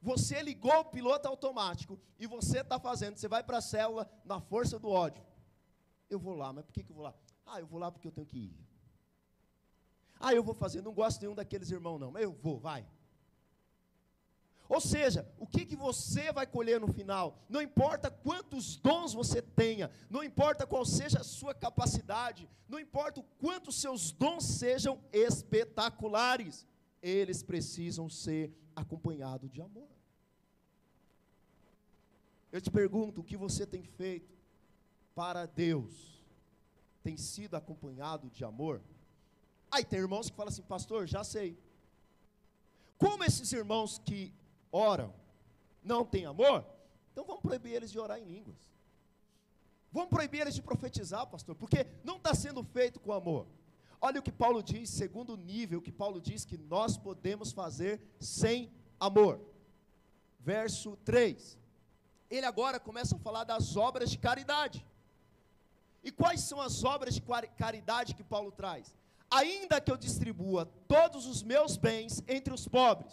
Você 0.00 0.40
ligou 0.42 0.78
o 0.78 0.84
piloto 0.84 1.28
automático 1.28 1.98
e 2.18 2.26
você 2.26 2.60
está 2.60 2.78
fazendo, 2.78 3.16
você 3.16 3.28
vai 3.28 3.42
para 3.42 3.58
a 3.58 3.62
célula 3.62 4.08
na 4.24 4.40
força 4.40 4.78
do 4.78 4.88
ódio. 4.88 5.24
Eu 6.08 6.18
vou 6.18 6.34
lá, 6.34 6.52
mas 6.52 6.64
por 6.64 6.72
que, 6.72 6.84
que 6.84 6.90
eu 6.90 6.96
vou 6.96 7.04
lá? 7.04 7.14
Ah, 7.44 7.60
eu 7.60 7.66
vou 7.66 7.78
lá 7.78 7.90
porque 7.90 8.06
eu 8.06 8.12
tenho 8.12 8.26
que 8.26 8.38
ir. 8.38 8.56
Ah, 10.18 10.32
eu 10.32 10.42
vou 10.42 10.54
fazer, 10.54 10.82
não 10.82 10.92
gosto 10.92 11.20
nenhum 11.20 11.34
daqueles 11.34 11.70
irmãos, 11.70 11.98
não, 11.98 12.12
mas 12.12 12.22
eu 12.22 12.32
vou, 12.32 12.58
vai. 12.58 12.86
Ou 14.70 14.80
seja, 14.80 15.28
o 15.36 15.48
que, 15.48 15.66
que 15.66 15.74
você 15.74 16.30
vai 16.30 16.46
colher 16.46 16.78
no 16.78 16.86
final? 16.86 17.44
Não 17.48 17.60
importa 17.60 18.08
quantos 18.08 18.76
dons 18.76 19.12
você 19.12 19.42
tenha, 19.42 19.90
não 20.08 20.22
importa 20.22 20.64
qual 20.64 20.84
seja 20.84 21.18
a 21.18 21.24
sua 21.24 21.52
capacidade, 21.52 22.48
não 22.68 22.78
importa 22.78 23.18
o 23.18 23.24
quanto 23.40 23.72
seus 23.72 24.12
dons 24.12 24.44
sejam 24.44 25.02
espetaculares, 25.12 26.64
eles 27.02 27.42
precisam 27.42 28.08
ser 28.08 28.56
acompanhados 28.76 29.50
de 29.50 29.60
amor. 29.60 29.88
Eu 32.52 32.60
te 32.60 32.70
pergunto, 32.70 33.22
o 33.22 33.24
que 33.24 33.36
você 33.36 33.66
tem 33.66 33.82
feito 33.82 34.38
para 35.16 35.46
Deus? 35.46 36.24
Tem 37.02 37.16
sido 37.16 37.56
acompanhado 37.56 38.30
de 38.30 38.44
amor? 38.44 38.80
Aí 39.68 39.84
tem 39.84 39.98
irmãos 39.98 40.30
que 40.30 40.36
falam 40.36 40.52
assim, 40.52 40.62
pastor, 40.62 41.08
já 41.08 41.24
sei. 41.24 41.58
Como 42.96 43.24
esses 43.24 43.52
irmãos 43.52 43.98
que 43.98 44.32
oram, 44.70 45.12
não 45.82 46.04
têm 46.04 46.26
amor, 46.26 46.64
então 47.12 47.24
vamos 47.24 47.42
proibir 47.42 47.72
eles 47.72 47.90
de 47.90 47.98
orar 47.98 48.18
em 48.18 48.24
línguas. 48.24 48.70
Vamos 49.92 50.08
proibir 50.08 50.40
eles 50.40 50.54
de 50.54 50.62
profetizar, 50.62 51.26
pastor, 51.26 51.54
porque 51.56 51.86
não 52.04 52.16
está 52.16 52.34
sendo 52.34 52.62
feito 52.62 53.00
com 53.00 53.12
amor. 53.12 53.46
Olha 54.00 54.20
o 54.20 54.22
que 54.22 54.32
Paulo 54.32 54.62
diz, 54.62 54.88
segundo 54.88 55.36
nível, 55.36 55.82
que 55.82 55.92
Paulo 55.92 56.20
diz 56.20 56.44
que 56.44 56.56
nós 56.56 56.96
podemos 56.96 57.52
fazer 57.52 58.00
sem 58.18 58.72
amor. 58.98 59.40
Verso 60.38 60.96
3. 61.04 61.58
Ele 62.30 62.46
agora 62.46 62.80
começa 62.80 63.16
a 63.16 63.18
falar 63.18 63.44
das 63.44 63.76
obras 63.76 64.10
de 64.10 64.18
caridade. 64.18 64.86
E 66.02 66.10
quais 66.10 66.40
são 66.40 66.60
as 66.60 66.82
obras 66.84 67.14
de 67.14 67.22
caridade 67.58 68.14
que 68.14 68.24
Paulo 68.24 68.50
traz? 68.50 68.96
Ainda 69.30 69.80
que 69.80 69.90
eu 69.92 69.96
distribua 69.96 70.66
todos 70.88 71.26
os 71.26 71.42
meus 71.42 71.76
bens 71.76 72.22
entre 72.26 72.54
os 72.54 72.66
pobres, 72.66 73.12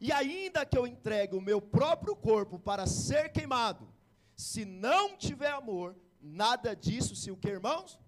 e 0.00 0.12
ainda 0.12 0.64
que 0.64 0.78
eu 0.78 0.86
entregue 0.86 1.34
o 1.34 1.40
meu 1.40 1.60
próprio 1.60 2.14
corpo 2.14 2.58
para 2.58 2.86
ser 2.86 3.30
queimado, 3.32 3.88
se 4.36 4.64
não 4.64 5.16
tiver 5.16 5.50
amor, 5.50 5.96
nada 6.20 6.74
disso 6.74 7.16
se 7.16 7.30
o 7.30 7.36
que, 7.36 7.48
irmãos? 7.48 7.98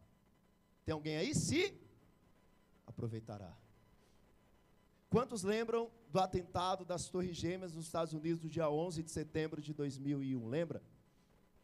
Tem 0.84 0.92
alguém 0.92 1.16
aí? 1.16 1.34
Se 1.34 1.74
aproveitará. 2.86 3.52
Quantos 5.08 5.42
lembram 5.42 5.90
do 6.08 6.20
atentado 6.20 6.84
das 6.84 7.08
Torres 7.08 7.36
Gêmeas 7.36 7.74
nos 7.74 7.86
Estados 7.86 8.12
Unidos 8.12 8.40
do 8.40 8.48
dia 8.48 8.70
11 8.70 9.02
de 9.02 9.10
setembro 9.10 9.60
de 9.60 9.74
2001? 9.74 10.48
Lembra? 10.48 10.80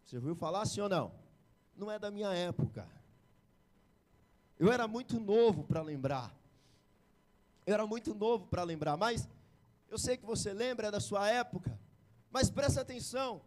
Você 0.04 0.16
ouviu 0.16 0.34
falar 0.34 0.64
sim 0.66 0.80
ou 0.80 0.88
não? 0.88 1.12
Não 1.76 1.90
é 1.90 1.98
da 1.98 2.10
minha 2.10 2.32
época. 2.32 2.88
Eu 4.58 4.72
era 4.72 4.88
muito 4.88 5.20
novo 5.20 5.62
para 5.62 5.82
lembrar. 5.82 6.34
Eu 7.64 7.74
era 7.74 7.86
muito 7.86 8.14
novo 8.14 8.46
para 8.46 8.64
lembrar, 8.64 8.96
mas 8.96 9.28
eu 9.88 9.98
sei 9.98 10.16
que 10.16 10.26
você 10.26 10.52
lembra 10.52 10.90
da 10.90 11.00
sua 11.00 11.28
época, 11.28 11.78
mas 12.30 12.50
presta 12.50 12.80
atenção. 12.80 13.42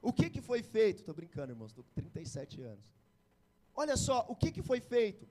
O 0.00 0.12
que, 0.12 0.30
que 0.30 0.40
foi 0.40 0.62
feito? 0.62 1.00
Estou 1.00 1.14
brincando, 1.14 1.52
irmãos, 1.52 1.70
estou 1.70 1.84
com 1.84 1.92
37 1.92 2.62
anos. 2.62 2.94
Olha 3.74 3.96
só, 3.96 4.24
o 4.28 4.36
que, 4.36 4.52
que 4.52 4.62
foi 4.62 4.80
feito? 4.80 5.28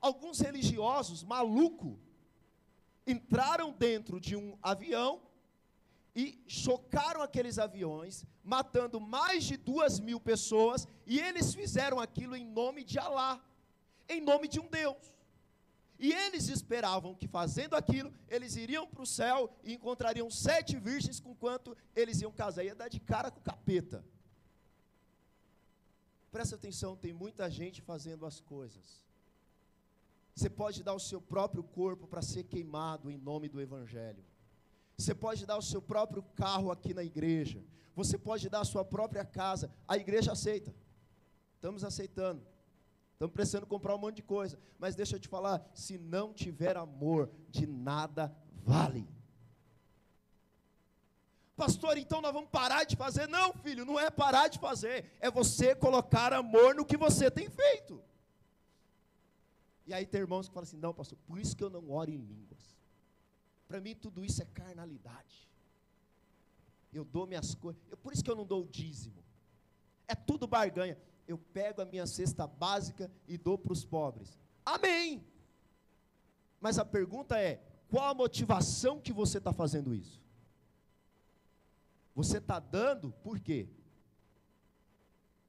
Alguns 0.00 0.40
religiosos 0.40 1.22
malucos 1.22 1.96
entraram 3.06 3.72
dentro 3.72 4.20
de 4.20 4.36
um 4.36 4.58
avião 4.62 5.22
e 6.14 6.42
chocaram 6.46 7.20
aqueles 7.20 7.58
aviões, 7.58 8.24
matando 8.42 8.98
mais 8.98 9.44
de 9.44 9.56
duas 9.56 10.00
mil 10.00 10.18
pessoas, 10.18 10.88
e 11.06 11.20
eles 11.20 11.54
fizeram 11.54 12.00
aquilo 12.00 12.34
em 12.34 12.44
nome 12.44 12.82
de 12.84 12.98
Alá, 12.98 13.38
em 14.08 14.20
nome 14.20 14.48
de 14.48 14.58
um 14.58 14.66
Deus. 14.66 14.96
E 15.98 16.12
eles 16.12 16.48
esperavam 16.48 17.14
que 17.14 17.26
fazendo 17.26 17.74
aquilo, 17.74 18.12
eles 18.28 18.56
iriam 18.56 18.86
para 18.86 19.02
o 19.02 19.06
céu 19.06 19.50
e 19.64 19.72
encontrariam 19.72 20.30
sete 20.30 20.76
virgens 20.78 21.18
com 21.20 21.34
quanto 21.34 21.76
eles 21.94 22.20
iam 22.20 22.32
casar. 22.32 22.64
Ia 22.64 22.74
dar 22.74 22.88
de 22.88 23.00
cara 23.00 23.30
com 23.30 23.40
o 23.40 23.42
capeta. 23.42 24.04
Presta 26.30 26.54
atenção, 26.56 26.94
tem 26.96 27.14
muita 27.14 27.48
gente 27.50 27.80
fazendo 27.80 28.26
as 28.26 28.40
coisas. 28.40 29.02
Você 30.34 30.50
pode 30.50 30.82
dar 30.82 30.92
o 30.92 31.00
seu 31.00 31.18
próprio 31.18 31.62
corpo 31.62 32.06
para 32.06 32.20
ser 32.20 32.44
queimado 32.44 33.10
em 33.10 33.16
nome 33.16 33.48
do 33.48 33.58
Evangelho. 33.58 34.22
Você 34.98 35.14
pode 35.14 35.46
dar 35.46 35.56
o 35.56 35.62
seu 35.62 35.80
próprio 35.80 36.22
carro 36.34 36.70
aqui 36.70 36.92
na 36.92 37.02
igreja. 37.02 37.64
Você 37.94 38.18
pode 38.18 38.50
dar 38.50 38.60
a 38.60 38.64
sua 38.64 38.84
própria 38.84 39.24
casa. 39.24 39.70
A 39.88 39.96
igreja 39.96 40.32
aceita. 40.32 40.74
Estamos 41.54 41.82
aceitando. 41.82 42.46
Estamos 43.16 43.32
precisando 43.32 43.66
comprar 43.66 43.94
um 43.94 43.98
monte 43.98 44.16
de 44.16 44.22
coisa. 44.22 44.58
Mas 44.78 44.94
deixa 44.94 45.16
eu 45.16 45.20
te 45.20 45.26
falar: 45.26 45.66
se 45.72 45.96
não 45.96 46.34
tiver 46.34 46.76
amor, 46.76 47.30
de 47.48 47.66
nada 47.66 48.36
vale. 48.62 49.08
Pastor, 51.56 51.96
então 51.96 52.20
nós 52.20 52.34
vamos 52.34 52.50
parar 52.50 52.84
de 52.84 52.94
fazer? 52.94 53.26
Não, 53.26 53.54
filho, 53.54 53.86
não 53.86 53.98
é 53.98 54.10
parar 54.10 54.48
de 54.48 54.58
fazer. 54.58 55.10
É 55.18 55.30
você 55.30 55.74
colocar 55.74 56.30
amor 56.34 56.74
no 56.74 56.84
que 56.84 56.98
você 56.98 57.30
tem 57.30 57.48
feito. 57.48 58.04
E 59.86 59.94
aí 59.94 60.04
tem 60.04 60.20
irmãos 60.20 60.46
que 60.46 60.52
falam 60.52 60.66
assim: 60.68 60.76
não, 60.76 60.92
pastor, 60.92 61.18
por 61.26 61.38
isso 61.38 61.56
que 61.56 61.64
eu 61.64 61.70
não 61.70 61.90
oro 61.90 62.10
em 62.10 62.18
línguas. 62.18 62.76
Para 63.66 63.80
mim 63.80 63.94
tudo 63.94 64.26
isso 64.26 64.42
é 64.42 64.44
carnalidade. 64.44 65.48
Eu 66.92 67.02
dou 67.02 67.26
minhas 67.26 67.54
coisas. 67.54 67.82
Por 68.02 68.12
isso 68.12 68.22
que 68.22 68.30
eu 68.30 68.36
não 68.36 68.44
dou 68.44 68.62
o 68.62 68.68
dízimo. 68.68 69.24
É 70.06 70.14
tudo 70.14 70.46
barganha 70.46 70.98
eu 71.26 71.38
pego 71.38 71.82
a 71.82 71.84
minha 71.84 72.06
cesta 72.06 72.46
básica 72.46 73.10
e 73.26 73.36
dou 73.36 73.58
para 73.58 73.72
os 73.72 73.84
pobres. 73.84 74.38
Amém! 74.64 75.24
Mas 76.60 76.78
a 76.78 76.84
pergunta 76.84 77.38
é: 77.38 77.62
qual 77.88 78.08
a 78.08 78.14
motivação 78.14 79.00
que 79.00 79.12
você 79.12 79.38
está 79.38 79.52
fazendo 79.52 79.94
isso? 79.94 80.20
Você 82.14 82.38
está 82.38 82.58
dando 82.58 83.12
por 83.22 83.38
quê? 83.38 83.68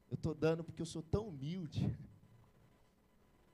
Eu 0.10 0.16
estou 0.16 0.34
dando 0.34 0.64
porque 0.64 0.82
eu 0.82 0.86
sou 0.86 1.02
tão 1.02 1.28
humilde. 1.28 1.98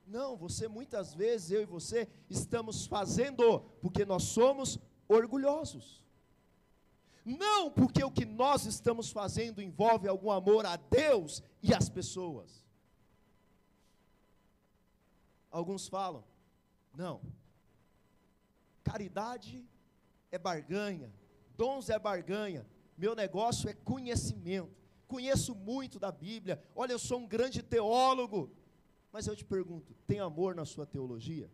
Não, 0.06 0.36
você 0.36 0.68
muitas 0.68 1.14
vezes, 1.14 1.50
eu 1.50 1.62
e 1.62 1.66
você, 1.66 2.08
estamos 2.28 2.86
fazendo 2.86 3.60
porque 3.80 4.04
nós 4.04 4.24
somos 4.24 4.78
orgulhosos. 5.08 6.03
Não 7.24 7.70
porque 7.70 8.04
o 8.04 8.10
que 8.10 8.24
nós 8.24 8.66
estamos 8.66 9.10
fazendo 9.10 9.62
envolve 9.62 10.06
algum 10.06 10.30
amor 10.30 10.66
a 10.66 10.76
Deus 10.76 11.42
e 11.62 11.72
às 11.72 11.88
pessoas. 11.88 12.64
Alguns 15.50 15.86
falam, 15.86 16.24
não, 16.94 17.22
caridade 18.82 19.64
é 20.30 20.38
barganha, 20.38 21.12
dons 21.56 21.88
é 21.88 21.98
barganha, 21.98 22.66
meu 22.98 23.14
negócio 23.14 23.68
é 23.68 23.72
conhecimento. 23.72 24.74
Conheço 25.06 25.54
muito 25.54 25.98
da 25.98 26.10
Bíblia, 26.10 26.62
olha, 26.74 26.92
eu 26.92 26.98
sou 26.98 27.20
um 27.20 27.26
grande 27.26 27.62
teólogo. 27.62 28.50
Mas 29.14 29.28
eu 29.28 29.36
te 29.36 29.44
pergunto: 29.44 29.94
tem 30.08 30.18
amor 30.18 30.56
na 30.56 30.64
sua 30.64 30.84
teologia? 30.84 31.48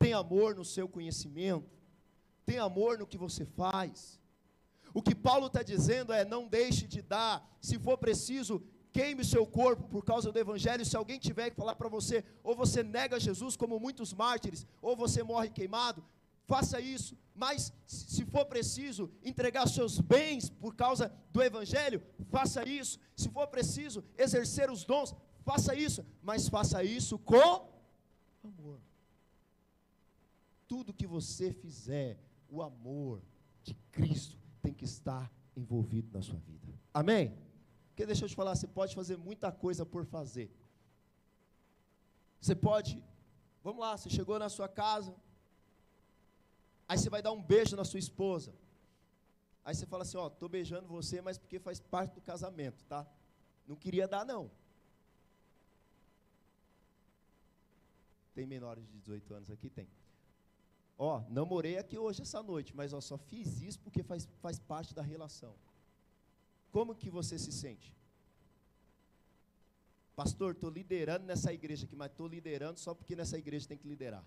Tem 0.00 0.12
amor 0.12 0.56
no 0.56 0.64
seu 0.64 0.88
conhecimento? 0.88 1.70
Tem 2.44 2.58
amor 2.58 2.98
no 2.98 3.06
que 3.06 3.16
você 3.16 3.44
faz? 3.44 4.20
O 4.92 5.02
que 5.02 5.14
Paulo 5.14 5.46
está 5.48 5.62
dizendo 5.62 6.12
é: 6.12 6.24
não 6.24 6.46
deixe 6.46 6.86
de 6.86 7.02
dar, 7.02 7.44
se 7.60 7.78
for 7.78 7.98
preciso, 7.98 8.62
queime 8.92 9.22
o 9.22 9.24
seu 9.24 9.44
corpo 9.44 9.88
por 9.88 10.04
causa 10.04 10.30
do 10.30 10.38
Evangelho. 10.38 10.84
Se 10.86 10.96
alguém 10.96 11.18
tiver 11.18 11.50
que 11.50 11.56
falar 11.56 11.74
para 11.74 11.88
você, 11.88 12.24
ou 12.44 12.54
você 12.54 12.82
nega 12.82 13.18
Jesus, 13.18 13.56
como 13.56 13.80
muitos 13.80 14.14
mártires, 14.14 14.64
ou 14.80 14.94
você 14.94 15.22
morre 15.22 15.50
queimado, 15.50 16.04
faça 16.46 16.80
isso. 16.80 17.16
Mas, 17.34 17.72
se 17.86 18.24
for 18.26 18.44
preciso 18.46 19.10
entregar 19.24 19.66
seus 19.68 19.98
bens 19.98 20.48
por 20.48 20.76
causa 20.76 21.12
do 21.32 21.42
Evangelho, 21.42 22.00
faça 22.30 22.66
isso. 22.68 23.00
Se 23.16 23.28
for 23.28 23.48
preciso 23.48 24.04
exercer 24.16 24.70
os 24.70 24.84
dons, 24.84 25.12
faça 25.44 25.74
isso. 25.74 26.06
Mas 26.22 26.48
faça 26.48 26.84
isso 26.84 27.18
com 27.18 27.68
amor. 28.44 28.78
Tudo 30.68 30.94
que 30.94 31.06
você 31.06 31.52
fizer, 31.52 32.16
o 32.54 32.62
amor 32.62 33.20
de 33.62 33.74
Cristo 33.90 34.38
tem 34.62 34.72
que 34.72 34.84
estar 34.84 35.30
envolvido 35.56 36.10
na 36.12 36.22
sua 36.22 36.38
vida. 36.38 36.72
Amém? 36.92 37.36
Porque 37.88 38.06
deixa 38.06 38.24
eu 38.24 38.28
te 38.28 38.36
falar, 38.36 38.54
você 38.54 38.68
pode 38.68 38.94
fazer 38.94 39.16
muita 39.16 39.50
coisa 39.50 39.84
por 39.84 40.04
fazer. 40.04 40.50
Você 42.40 42.54
pode, 42.54 43.02
vamos 43.62 43.80
lá, 43.80 43.96
você 43.96 44.08
chegou 44.08 44.38
na 44.38 44.48
sua 44.48 44.68
casa, 44.68 45.14
aí 46.88 46.96
você 46.96 47.10
vai 47.10 47.20
dar 47.20 47.32
um 47.32 47.42
beijo 47.42 47.74
na 47.74 47.84
sua 47.84 47.98
esposa. 47.98 48.54
Aí 49.64 49.74
você 49.74 49.86
fala 49.86 50.02
assim, 50.02 50.16
ó, 50.16 50.28
tô 50.28 50.48
beijando 50.48 50.86
você, 50.86 51.20
mas 51.20 51.38
porque 51.38 51.58
faz 51.58 51.80
parte 51.80 52.14
do 52.14 52.20
casamento, 52.20 52.84
tá? 52.84 53.06
Não 53.66 53.74
queria 53.74 54.06
dar 54.06 54.24
não. 54.24 54.50
Tem 58.34 58.46
menores 58.46 58.86
de 58.86 58.98
18 58.98 59.34
anos 59.34 59.50
aqui? 59.50 59.70
Tem. 59.70 59.88
Ó, 60.96 61.22
namorei 61.28 61.76
aqui 61.76 61.98
hoje 61.98 62.22
essa 62.22 62.42
noite, 62.42 62.74
mas 62.74 62.92
ó, 62.92 63.00
só 63.00 63.18
fiz 63.18 63.60
isso 63.60 63.80
porque 63.80 64.02
faz, 64.02 64.28
faz 64.40 64.58
parte 64.58 64.94
da 64.94 65.02
relação. 65.02 65.54
Como 66.70 66.94
que 66.94 67.10
você 67.10 67.38
se 67.38 67.52
sente? 67.52 67.94
Pastor, 70.14 70.52
estou 70.52 70.70
liderando 70.70 71.26
nessa 71.26 71.52
igreja 71.52 71.84
aqui, 71.84 71.96
mas 71.96 72.10
estou 72.10 72.28
liderando 72.28 72.78
só 72.78 72.94
porque 72.94 73.16
nessa 73.16 73.36
igreja 73.36 73.66
tem 73.66 73.76
que 73.76 73.88
liderar. 73.88 74.24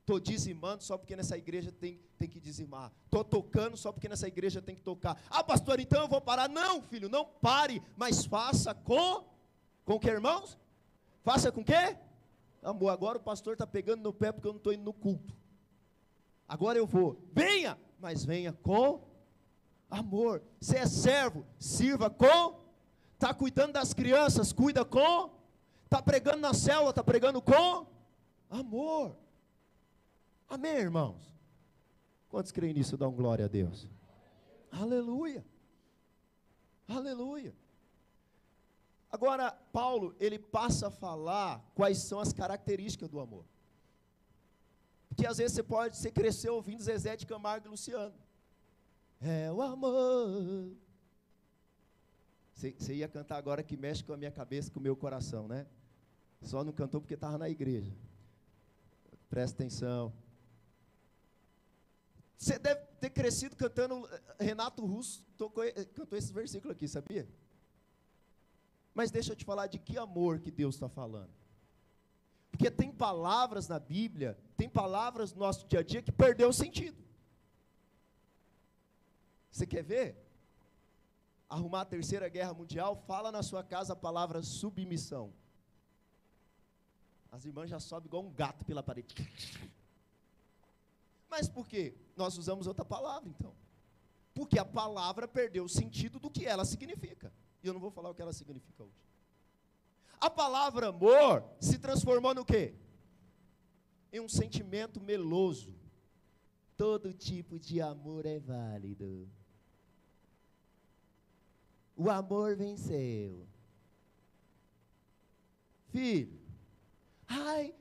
Estou 0.00 0.20
dizimando 0.20 0.82
só 0.82 0.96
porque 0.96 1.16
nessa 1.16 1.36
igreja 1.36 1.70
tem, 1.70 2.00
tem 2.18 2.28
que 2.28 2.40
dizimar. 2.40 2.92
Estou 3.04 3.24
tocando 3.24 3.76
só 3.76 3.92
porque 3.92 4.08
nessa 4.08 4.26
igreja 4.26 4.60
tem 4.60 4.74
que 4.74 4.82
tocar. 4.82 5.22
Ah, 5.28 5.44
pastor, 5.44 5.80
então 5.80 6.00
eu 6.00 6.08
vou 6.08 6.20
parar. 6.20 6.48
Não, 6.48 6.82
filho, 6.82 7.08
não 7.08 7.26
pare, 7.26 7.82
mas 7.96 8.24
faça 8.24 8.74
com. 8.74 9.24
Com 9.84 9.98
que, 9.98 10.08
irmãos? 10.08 10.58
Faça 11.22 11.52
com 11.52 11.60
o 11.60 11.64
quê? 11.64 11.96
Amor, 12.62 12.88
agora 12.88 13.18
o 13.18 13.20
pastor 13.20 13.52
está 13.52 13.66
pegando 13.66 14.02
no 14.02 14.12
pé 14.12 14.32
porque 14.32 14.48
eu 14.48 14.52
não 14.52 14.58
estou 14.58 14.72
indo 14.72 14.84
no 14.84 14.94
culto. 14.94 15.37
Agora 16.48 16.78
eu 16.78 16.86
vou. 16.86 17.20
Venha, 17.32 17.78
mas 18.00 18.24
venha 18.24 18.52
com 18.52 19.06
amor. 19.90 20.42
Você 20.58 20.78
é 20.78 20.86
servo, 20.86 21.44
sirva 21.58 22.08
com. 22.08 22.58
Está 23.14 23.34
cuidando 23.34 23.72
das 23.72 23.92
crianças, 23.92 24.52
cuida 24.52 24.84
com. 24.84 25.30
Está 25.84 26.00
pregando 26.00 26.38
na 26.38 26.54
célula, 26.54 26.90
está 26.90 27.04
pregando 27.04 27.42
com 27.42 27.86
amor. 28.48 29.16
Amém, 30.48 30.76
irmãos? 30.76 31.34
Quantos 32.28 32.52
creem 32.52 32.74
nisso? 32.74 32.96
Dão 32.96 33.12
glória 33.12 33.44
a 33.44 33.48
Deus. 33.48 33.86
Aleluia. 34.70 35.44
Aleluia. 36.86 37.54
Agora, 39.10 39.50
Paulo, 39.72 40.14
ele 40.18 40.38
passa 40.38 40.88
a 40.88 40.90
falar 40.90 41.64
quais 41.74 41.98
são 41.98 42.20
as 42.20 42.32
características 42.32 43.08
do 43.08 43.20
amor. 43.20 43.44
Porque 45.18 45.26
às 45.26 45.38
vezes 45.38 45.56
você 45.56 45.64
pode, 45.64 45.96
você 45.96 46.12
cresceu 46.12 46.54
ouvindo 46.54 46.80
Zezé 46.80 47.16
de 47.16 47.26
Camargo 47.26 47.66
e 47.66 47.70
Luciano. 47.70 48.14
É 49.20 49.50
o 49.50 49.60
amor. 49.60 50.70
Você, 52.54 52.70
você 52.78 52.94
ia 52.94 53.08
cantar 53.08 53.36
agora 53.36 53.64
que 53.64 53.76
mexe 53.76 54.04
com 54.04 54.12
a 54.12 54.16
minha 54.16 54.30
cabeça, 54.30 54.70
com 54.70 54.78
o 54.78 54.82
meu 54.82 54.94
coração, 54.94 55.48
né? 55.48 55.66
Só 56.40 56.62
não 56.62 56.72
cantou 56.72 57.00
porque 57.00 57.14
estava 57.14 57.36
na 57.36 57.50
igreja. 57.50 57.92
Presta 59.28 59.56
atenção. 59.56 60.12
Você 62.36 62.56
deve 62.56 62.80
ter 63.00 63.10
crescido 63.10 63.56
cantando. 63.56 64.08
Eh, 64.38 64.44
Renato 64.44 64.86
Russo 64.86 65.24
tocou, 65.36 65.64
eh, 65.64 65.84
cantou 65.96 66.16
esse 66.16 66.32
versículo 66.32 66.70
aqui, 66.70 66.86
sabia? 66.86 67.28
Mas 68.94 69.10
deixa 69.10 69.32
eu 69.32 69.36
te 69.36 69.44
falar 69.44 69.66
de 69.66 69.80
que 69.80 69.98
amor 69.98 70.38
que 70.38 70.52
Deus 70.52 70.76
está 70.76 70.88
falando. 70.88 71.37
Porque 72.58 72.72
tem 72.72 72.90
palavras 72.90 73.68
na 73.68 73.78
Bíblia, 73.78 74.36
tem 74.56 74.68
palavras 74.68 75.32
no 75.32 75.38
nosso 75.38 75.64
dia 75.68 75.78
a 75.78 75.82
dia 75.84 76.02
que 76.02 76.10
perdeu 76.10 76.48
o 76.48 76.52
sentido. 76.52 77.00
Você 79.48 79.64
quer 79.64 79.84
ver? 79.84 80.16
Arrumar 81.48 81.82
a 81.82 81.84
terceira 81.84 82.28
guerra 82.28 82.52
mundial, 82.52 82.96
fala 83.06 83.30
na 83.30 83.44
sua 83.44 83.62
casa 83.62 83.92
a 83.92 83.96
palavra 83.96 84.42
submissão. 84.42 85.32
As 87.30 87.44
irmãs 87.44 87.70
já 87.70 87.78
sobem 87.78 88.08
igual 88.08 88.24
um 88.24 88.32
gato 88.32 88.64
pela 88.64 88.82
parede. 88.82 89.14
Mas 91.30 91.48
por 91.48 91.68
quê? 91.68 91.94
Nós 92.16 92.36
usamos 92.36 92.66
outra 92.66 92.84
palavra 92.84 93.28
então. 93.28 93.54
Porque 94.34 94.58
a 94.58 94.64
palavra 94.64 95.28
perdeu 95.28 95.64
o 95.64 95.68
sentido 95.68 96.18
do 96.18 96.28
que 96.28 96.44
ela 96.44 96.64
significa. 96.64 97.32
E 97.62 97.68
eu 97.68 97.72
não 97.72 97.80
vou 97.80 97.92
falar 97.92 98.10
o 98.10 98.14
que 98.14 98.22
ela 98.22 98.32
significa 98.32 98.82
hoje. 98.82 99.07
A 100.20 100.28
palavra 100.28 100.88
amor 100.88 101.44
se 101.60 101.78
transformou 101.78 102.34
no 102.34 102.44
quê? 102.44 102.74
Em 104.12 104.20
um 104.20 104.28
sentimento 104.28 105.00
meloso. 105.00 105.74
Todo 106.76 107.12
tipo 107.12 107.58
de 107.58 107.80
amor 107.80 108.26
é 108.26 108.38
válido. 108.38 109.28
O 111.96 112.08
amor 112.08 112.56
venceu. 112.56 113.46
Filho, 115.88 116.38
ai, 117.26 117.74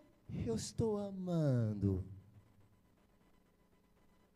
eu 0.45 0.55
estou 0.55 0.97
amando. 0.97 2.03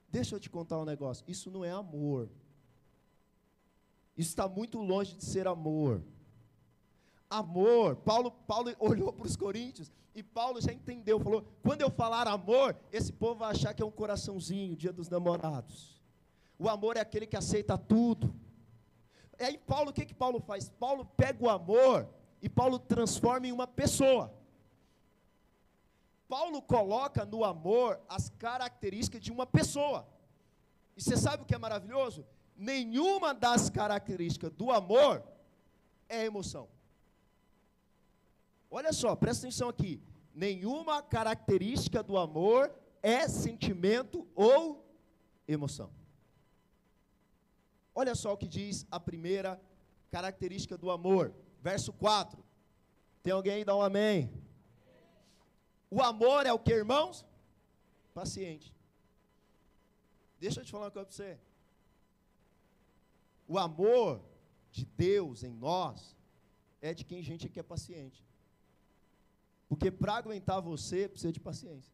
Deixa 0.09 0.35
eu 0.35 0.39
te 0.39 0.49
contar 0.49 0.77
um 0.79 0.85
negócio. 0.85 1.23
Isso 1.27 1.49
não 1.49 1.63
é 1.63 1.71
amor. 1.71 2.29
Isso 4.17 4.29
está 4.29 4.47
muito 4.47 4.77
longe 4.77 5.15
de 5.15 5.23
ser 5.23 5.47
amor. 5.47 6.03
Amor, 7.31 7.95
Paulo, 7.95 8.31
Paulo 8.45 8.71
olhou 8.79 9.11
para 9.11 9.25
os 9.25 9.35
coríntios 9.35 9.91
e 10.13 10.21
Paulo 10.21 10.61
já 10.61 10.71
entendeu, 10.71 11.19
falou: 11.19 11.45
quando 11.63 11.81
eu 11.81 11.89
falar 11.89 12.27
amor, 12.27 12.75
esse 12.91 13.11
povo 13.11 13.39
vai 13.39 13.51
achar 13.51 13.73
que 13.73 13.81
é 13.81 13.85
um 13.85 13.91
coraçãozinho, 13.91 14.75
dia 14.75 14.91
dos 14.91 15.09
namorados. 15.09 15.99
O 16.59 16.69
amor 16.69 16.97
é 16.97 16.99
aquele 16.99 17.25
que 17.25 17.37
aceita 17.37 17.77
tudo. 17.77 18.35
E 19.39 19.43
aí, 19.43 19.57
Paulo, 19.57 19.89
o 19.89 19.93
que, 19.93 20.05
que 20.05 20.13
Paulo 20.13 20.39
faz? 20.39 20.69
Paulo 20.69 21.05
pega 21.17 21.43
o 21.43 21.49
amor 21.49 22.07
e 22.41 22.47
Paulo 22.47 22.77
transforma 22.77 23.47
em 23.47 23.51
uma 23.51 23.65
pessoa. 23.65 24.31
Paulo 26.27 26.61
coloca 26.61 27.25
no 27.25 27.43
amor 27.43 27.99
as 28.07 28.29
características 28.29 29.21
de 29.21 29.31
uma 29.31 29.47
pessoa. 29.47 30.07
E 30.95 31.01
você 31.01 31.17
sabe 31.17 31.41
o 31.41 31.45
que 31.45 31.55
é 31.55 31.57
maravilhoso? 31.57 32.23
nenhuma 32.61 33.33
das 33.33 33.71
características 33.71 34.51
do 34.51 34.71
amor 34.71 35.23
é 36.07 36.25
emoção. 36.25 36.69
Olha 38.73 38.93
só, 38.93 39.13
presta 39.17 39.45
atenção 39.45 39.67
aqui. 39.67 40.01
Nenhuma 40.33 41.03
característica 41.03 42.01
do 42.01 42.17
amor 42.17 42.73
é 43.03 43.27
sentimento 43.27 44.25
ou 44.33 44.89
emoção. 45.45 45.91
Olha 47.93 48.15
só 48.15 48.31
o 48.31 48.37
que 48.37 48.47
diz 48.47 48.87
a 48.89 48.97
primeira 48.97 49.61
característica 50.09 50.77
do 50.77 50.89
amor, 50.89 51.35
verso 51.61 51.91
4. 51.91 52.41
Tem 53.21 53.33
alguém 53.33 53.55
aí? 53.55 53.65
Dá 53.65 53.75
um 53.75 53.81
amém. 53.81 54.31
O 55.89 56.01
amor 56.01 56.45
é 56.45 56.53
o 56.53 56.59
que, 56.59 56.71
irmãos? 56.71 57.25
Paciente. 58.13 58.73
Deixa 60.39 60.61
eu 60.61 60.65
te 60.65 60.71
falar 60.71 60.85
uma 60.85 60.91
coisa 60.91 61.05
para 61.05 61.15
você. 61.15 61.39
O 63.45 63.57
amor 63.57 64.23
de 64.71 64.85
Deus 64.85 65.43
em 65.43 65.53
nós 65.53 66.15
é 66.81 66.93
de 66.93 67.03
quem 67.03 67.21
gente 67.21 67.49
que 67.49 67.59
é 67.59 67.63
paciente. 67.63 68.25
Porque 69.71 69.89
para 69.89 70.15
aguentar 70.15 70.61
você, 70.61 71.07
precisa 71.07 71.31
de 71.31 71.39
paciência. 71.39 71.93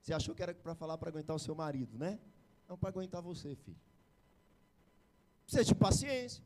Você 0.00 0.14
achou 0.14 0.34
que 0.34 0.42
era 0.42 0.54
para 0.54 0.74
falar 0.74 0.96
para 0.96 1.10
aguentar 1.10 1.36
o 1.36 1.38
seu 1.38 1.54
marido, 1.54 1.98
né? 1.98 2.18
Não 2.66 2.78
para 2.78 2.88
aguentar 2.88 3.20
você, 3.20 3.54
filho. 3.54 3.76
Precisa 5.44 5.64
de 5.66 5.74
paciência. 5.74 6.42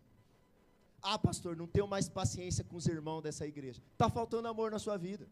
Ah, 1.01 1.17
pastor, 1.17 1.55
não 1.55 1.69
tenho 1.69 1.87
mais 1.87 2.09
paciência 2.09 2.65
com 2.65 2.75
os 2.75 2.89
irmãos 2.89 3.23
dessa 3.23 3.47
igreja. 3.47 3.81
Está 3.93 4.11
faltando 4.11 4.49
amor 4.49 4.73
na 4.73 4.81
sua 4.81 4.97
vida. 4.97 5.27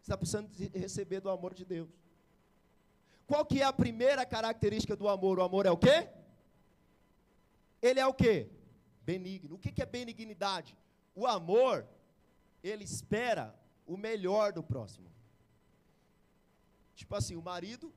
Você 0.00 0.06
está 0.10 0.18
precisando 0.18 0.50
receber 0.74 1.20
do 1.20 1.30
amor 1.30 1.54
de 1.54 1.64
Deus. 1.64 1.88
Qual 3.24 3.46
que 3.46 3.62
é 3.62 3.64
a 3.64 3.72
primeira 3.72 4.26
característica 4.26 4.96
do 4.96 5.08
amor? 5.08 5.38
O 5.38 5.42
amor 5.42 5.64
é 5.64 5.70
o 5.70 5.76
quê? 5.76 6.08
ele 7.80 8.00
é 8.00 8.06
o 8.06 8.12
que? 8.12 8.48
Benigno. 9.02 9.54
O 9.54 9.58
que 9.60 9.80
é 9.80 9.86
benignidade? 9.86 10.76
O 11.14 11.24
amor, 11.24 11.86
ele 12.62 12.84
espera 12.84 13.54
o 13.86 13.96
melhor 13.96 14.52
do 14.52 14.62
próximo. 14.62 15.10
Tipo 16.94 17.14
assim, 17.14 17.36
o 17.36 17.42
marido. 17.42 17.92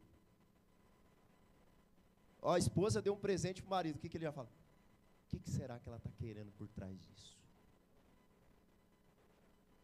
Ó, 2.41 2.53
a 2.53 2.59
esposa 2.59 3.01
deu 3.01 3.13
um 3.13 3.19
presente 3.19 3.61
para 3.61 3.67
o 3.67 3.71
marido, 3.71 3.95
o 3.95 3.99
que, 3.99 4.09
que 4.09 4.17
ele 4.17 4.25
já 4.25 4.31
fala? 4.31 4.49
O 5.25 5.29
que, 5.29 5.39
que 5.39 5.49
será 5.49 5.79
que 5.79 5.87
ela 5.87 5.97
está 5.97 6.09
querendo 6.17 6.51
por 6.53 6.67
trás 6.67 6.99
disso? 6.99 7.37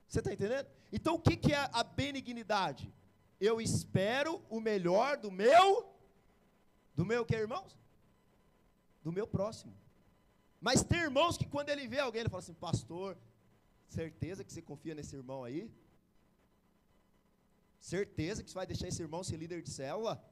Você 0.07 0.19
está 0.19 0.33
entendendo? 0.33 0.67
Então 0.91 1.15
o 1.15 1.19
que, 1.19 1.35
que 1.35 1.53
é 1.53 1.69
a 1.71 1.83
benignidade? 1.83 2.91
Eu 3.39 3.61
espero 3.61 4.41
o 4.49 4.59
melhor 4.59 5.17
do 5.17 5.29
meu, 5.29 5.93
do 6.95 7.05
meu 7.05 7.25
que, 7.25 7.35
irmãos? 7.35 7.77
Do 9.03 9.11
meu 9.11 9.27
próximo. 9.27 9.75
Mas 10.59 10.83
tem 10.83 10.99
irmãos 10.99 11.37
que 11.37 11.45
quando 11.45 11.69
ele 11.69 11.87
vê 11.87 11.99
alguém, 11.99 12.21
ele 12.21 12.29
fala 12.29 12.41
assim, 12.41 12.53
pastor, 12.53 13.17
certeza 13.88 14.43
que 14.43 14.52
você 14.52 14.62
confia 14.62 14.93
nesse 14.93 15.15
irmão 15.15 15.43
aí? 15.43 15.71
Certeza 17.80 18.43
que 18.43 18.50
você 18.50 18.56
vai 18.56 18.67
deixar 18.67 18.88
esse 18.88 19.02
irmão 19.02 19.23
ser 19.23 19.38
líder 19.38 19.62
de 19.62 19.69
célula? 19.69 20.23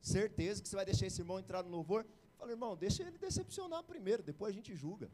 Certeza 0.00 0.62
que 0.62 0.68
você 0.68 0.76
vai 0.76 0.84
deixar 0.84 1.06
esse 1.06 1.20
irmão 1.20 1.38
entrar 1.38 1.62
no 1.62 1.70
louvor? 1.70 2.06
Fala, 2.38 2.52
irmão, 2.52 2.76
deixa 2.76 3.02
ele 3.02 3.18
decepcionar 3.18 3.82
primeiro, 3.84 4.22
depois 4.22 4.52
a 4.52 4.56
gente 4.56 4.74
julga. 4.74 5.10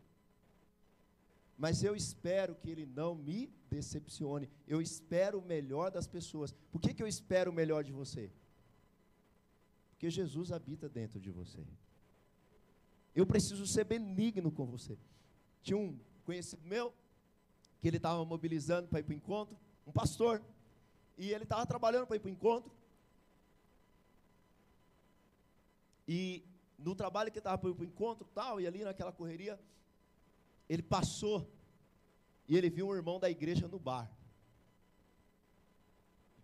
Mas 1.57 1.83
eu 1.83 1.95
espero 1.95 2.55
que 2.55 2.71
ele 2.71 2.87
não 2.87 3.15
me 3.15 3.53
decepcione. 3.69 4.49
Eu 4.67 4.81
espero 4.81 5.39
o 5.39 5.43
melhor 5.43 5.91
das 5.91 6.07
pessoas. 6.07 6.55
Por 6.73 6.81
que, 6.81 6.95
que 6.95 7.03
eu 7.03 7.07
espero 7.07 7.51
o 7.51 7.55
melhor 7.55 7.85
de 7.85 7.93
você? 7.93 8.31
Porque 9.91 10.09
Jesus 10.09 10.51
habita 10.51 10.89
dentro 10.89 11.21
de 11.21 11.31
você. 11.31 11.63
Eu 13.15 13.27
preciso 13.27 13.67
ser 13.67 13.85
benigno 13.85 14.51
com 14.51 14.65
você. 14.65 14.97
Tinha 15.63 15.77
um 15.77 15.99
conhecido 16.25 16.63
meu 16.65 16.95
que 17.81 17.89
ele 17.89 17.97
estava 17.97 18.25
mobilizando 18.25 18.89
para 18.89 19.01
ir 19.01 19.03
para 19.03 19.13
o 19.13 19.17
encontro, 19.17 19.57
um 19.87 19.93
pastor, 19.93 20.43
e 21.17 21.33
ele 21.33 21.45
estava 21.45 21.67
trabalhando 21.67 22.07
para 22.07 22.17
ir 22.17 22.21
para 22.21 22.29
o 22.29 22.33
encontro. 22.33 22.73
E 26.07 26.45
no 26.79 26.95
trabalho 26.95 27.31
que 27.33 27.39
estava 27.39 27.57
para 27.59 27.71
ir 27.71 27.75
para 27.75 27.85
o 27.85 27.87
encontro 27.87 28.27
tal, 28.35 28.61
e 28.61 28.67
ali 28.67 28.85
naquela 28.85 29.13
correria, 29.13 29.59
ele 30.69 30.83
passou 30.83 31.51
e 32.51 32.57
ele 32.57 32.69
viu 32.69 32.89
um 32.89 32.95
irmão 32.97 33.21
da 33.21 33.31
igreja 33.31 33.69
no 33.69 33.79
bar. 33.79 34.11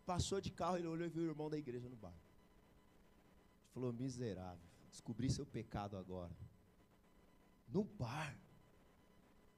Passou 0.04 0.40
de 0.40 0.52
carro, 0.52 0.76
ele 0.76 0.86
olhou 0.86 1.04
e 1.04 1.10
viu 1.10 1.24
o 1.24 1.26
irmão 1.26 1.50
da 1.50 1.58
igreja 1.58 1.88
no 1.88 1.96
bar. 1.96 2.12
Ele 2.12 3.74
falou: 3.74 3.92
miserável, 3.92 4.64
descobri 4.88 5.28
seu 5.28 5.44
pecado 5.44 5.96
agora. 5.96 6.30
No 7.68 7.82
bar. 7.82 8.38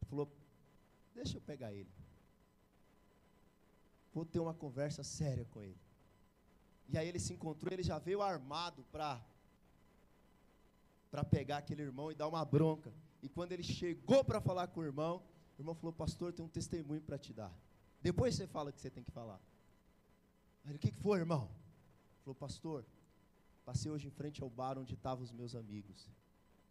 Ele 0.00 0.08
falou: 0.08 0.37
Deixa 1.18 1.36
eu 1.36 1.40
pegar 1.40 1.72
ele. 1.72 1.90
Vou 4.14 4.24
ter 4.24 4.38
uma 4.38 4.54
conversa 4.54 5.02
séria 5.02 5.44
com 5.46 5.60
ele. 5.60 5.80
E 6.88 6.96
aí 6.96 7.08
ele 7.08 7.18
se 7.18 7.32
encontrou, 7.32 7.72
ele 7.72 7.82
já 7.82 7.98
veio 7.98 8.22
armado 8.22 8.84
para 8.92 9.20
para 11.10 11.24
pegar 11.24 11.58
aquele 11.58 11.82
irmão 11.82 12.12
e 12.12 12.14
dar 12.14 12.28
uma 12.28 12.44
bronca. 12.44 12.92
E 13.22 13.28
quando 13.28 13.50
ele 13.52 13.64
chegou 13.64 14.22
para 14.22 14.40
falar 14.40 14.68
com 14.68 14.80
o 14.80 14.84
irmão, 14.84 15.22
o 15.56 15.60
irmão 15.60 15.74
falou: 15.74 15.92
"Pastor, 15.92 16.32
tem 16.32 16.44
um 16.44 16.48
testemunho 16.48 17.02
para 17.02 17.18
te 17.18 17.32
dar. 17.32 17.52
Depois 18.00 18.36
você 18.36 18.46
fala 18.46 18.70
o 18.70 18.72
que 18.72 18.80
você 18.80 18.90
tem 18.90 19.02
que 19.02 19.10
falar." 19.10 19.40
Aí 20.64 20.70
ele: 20.70 20.76
"O 20.76 20.78
que 20.78 20.92
que 20.92 21.00
foi, 21.00 21.18
irmão?" 21.18 21.44
Ele 22.12 22.22
falou: 22.22 22.36
"Pastor, 22.36 22.84
passei 23.64 23.90
hoje 23.90 24.06
em 24.06 24.10
frente 24.20 24.40
ao 24.40 24.48
bar 24.48 24.78
onde 24.78 24.94
estavam 24.94 25.24
os 25.24 25.32
meus 25.32 25.56
amigos. 25.56 26.08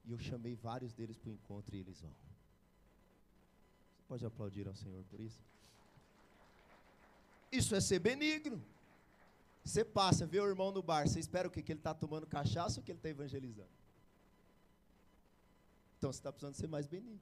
E 0.06 0.12
eu 0.12 0.20
chamei 0.20 0.56
vários 0.56 0.94
deles 0.94 1.18
para 1.18 1.32
o 1.32 1.34
encontro 1.34 1.76
e 1.76 1.80
eles 1.80 2.00
vão." 2.00 2.16
Pode 4.08 4.26
aplaudir 4.26 4.68
ao 4.68 4.76
Senhor 4.76 5.04
por 5.06 5.20
isso? 5.20 5.40
Isso 7.52 7.76
é 7.76 7.82
ser 7.82 8.00
benigno. 8.00 8.62
Você 9.64 9.84
passa, 9.84 10.26
vê 10.26 10.40
o 10.40 10.48
irmão 10.48 10.72
no 10.72 10.82
bar, 10.82 11.08
você 11.08 11.20
espera 11.20 11.48
o 11.48 11.52
quê? 11.52 11.62
Que 11.62 11.74
ele 11.74 11.80
está 11.80 11.94
tomando 11.94 12.26
cachaça 12.26 12.80
ou 12.80 12.84
que 12.84 12.92
ele 12.92 13.00
está 13.00 13.10
evangelizando? 13.10 13.70
Então 15.98 16.12
você 16.12 16.20
está 16.20 16.32
precisando 16.32 16.56
ser 16.56 16.68
mais 16.68 16.88
benigno. 16.88 17.20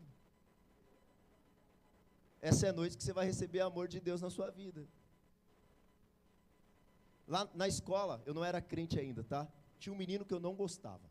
Essa 2.42 2.68
é 2.68 2.70
a 2.70 2.74
noite 2.74 2.96
que 2.96 3.04
você 3.04 3.14
vai 3.14 3.26
receber 3.26 3.62
amor 3.62 3.88
de 3.88 4.00
Deus 4.00 4.22
na 4.22 4.30
sua 4.30 4.52
vida. 4.52 4.86
Lá 7.28 7.50
na 7.56 7.68
escola, 7.68 8.22
eu 8.26 8.34
não 8.36 8.46
era 8.46 8.62
crente 8.62 9.00
ainda, 9.00 9.24
tá? 9.24 9.48
Tinha 9.80 9.92
um 9.92 9.98
menino 9.98 10.24
que 10.24 10.34
eu 10.34 10.40
não 10.40 10.54
gostava. 10.54 11.10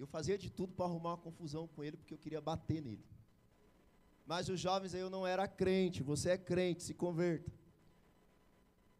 Eu 0.00 0.06
fazia 0.08 0.36
de 0.36 0.50
tudo 0.50 0.72
para 0.72 0.86
arrumar 0.86 1.10
uma 1.10 1.18
confusão 1.18 1.68
com 1.68 1.84
ele, 1.84 1.96
porque 1.96 2.12
eu 2.12 2.18
queria 2.18 2.40
bater 2.40 2.82
nele. 2.82 3.04
Mas 4.26 4.48
os 4.48 4.60
jovens 4.60 4.94
eu 4.94 5.10
não 5.10 5.26
era 5.26 5.48
crente, 5.48 6.02
você 6.02 6.30
é 6.30 6.38
crente, 6.38 6.82
se 6.82 6.94
converta. 6.94 7.50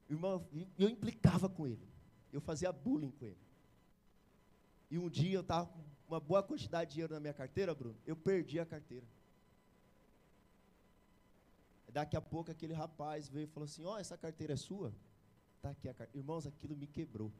Irmão, 0.08 0.46
eu 0.78 0.88
implicava 0.88 1.48
com 1.48 1.66
ele. 1.66 1.88
Eu 2.32 2.40
fazia 2.40 2.72
bullying 2.72 3.10
com 3.10 3.24
ele. 3.24 3.38
E 4.90 4.98
um 4.98 5.08
dia 5.08 5.34
eu 5.34 5.40
estava 5.40 5.66
com 5.66 5.80
uma 6.06 6.20
boa 6.20 6.42
quantidade 6.42 6.90
de 6.90 6.94
dinheiro 6.94 7.14
na 7.14 7.20
minha 7.20 7.32
carteira, 7.32 7.74
Bruno. 7.74 7.96
Eu 8.06 8.14
perdi 8.14 8.60
a 8.60 8.66
carteira. 8.66 9.06
Daqui 11.88 12.16
a 12.16 12.20
pouco 12.20 12.50
aquele 12.50 12.72
rapaz 12.72 13.28
veio 13.28 13.44
e 13.44 13.46
falou 13.46 13.66
assim: 13.66 13.84
Ó, 13.84 13.94
oh, 13.94 13.98
essa 13.98 14.16
carteira 14.16 14.54
é 14.54 14.56
sua? 14.56 14.94
Tá 15.60 15.70
aqui 15.70 15.88
a 15.88 15.94
carteira. 15.94 16.18
Irmãos, 16.18 16.46
aquilo 16.46 16.76
me 16.76 16.86
quebrou. 16.86 17.30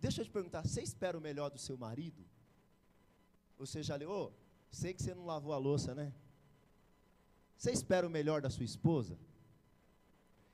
Deixa 0.00 0.20
eu 0.20 0.24
te 0.24 0.30
perguntar: 0.30 0.62
você 0.62 0.82
espera 0.82 1.16
o 1.16 1.20
melhor 1.20 1.50
do 1.50 1.58
seu 1.58 1.76
marido? 1.76 2.24
Você 3.66 3.82
já 3.82 3.96
leu? 3.96 4.10
Oh, 4.10 4.32
sei 4.70 4.92
que 4.92 5.02
você 5.02 5.14
não 5.14 5.24
lavou 5.24 5.52
a 5.52 5.58
louça, 5.58 5.94
né? 5.94 6.12
Você 7.56 7.70
espera 7.70 8.06
o 8.06 8.10
melhor 8.10 8.40
da 8.40 8.50
sua 8.50 8.64
esposa? 8.64 9.16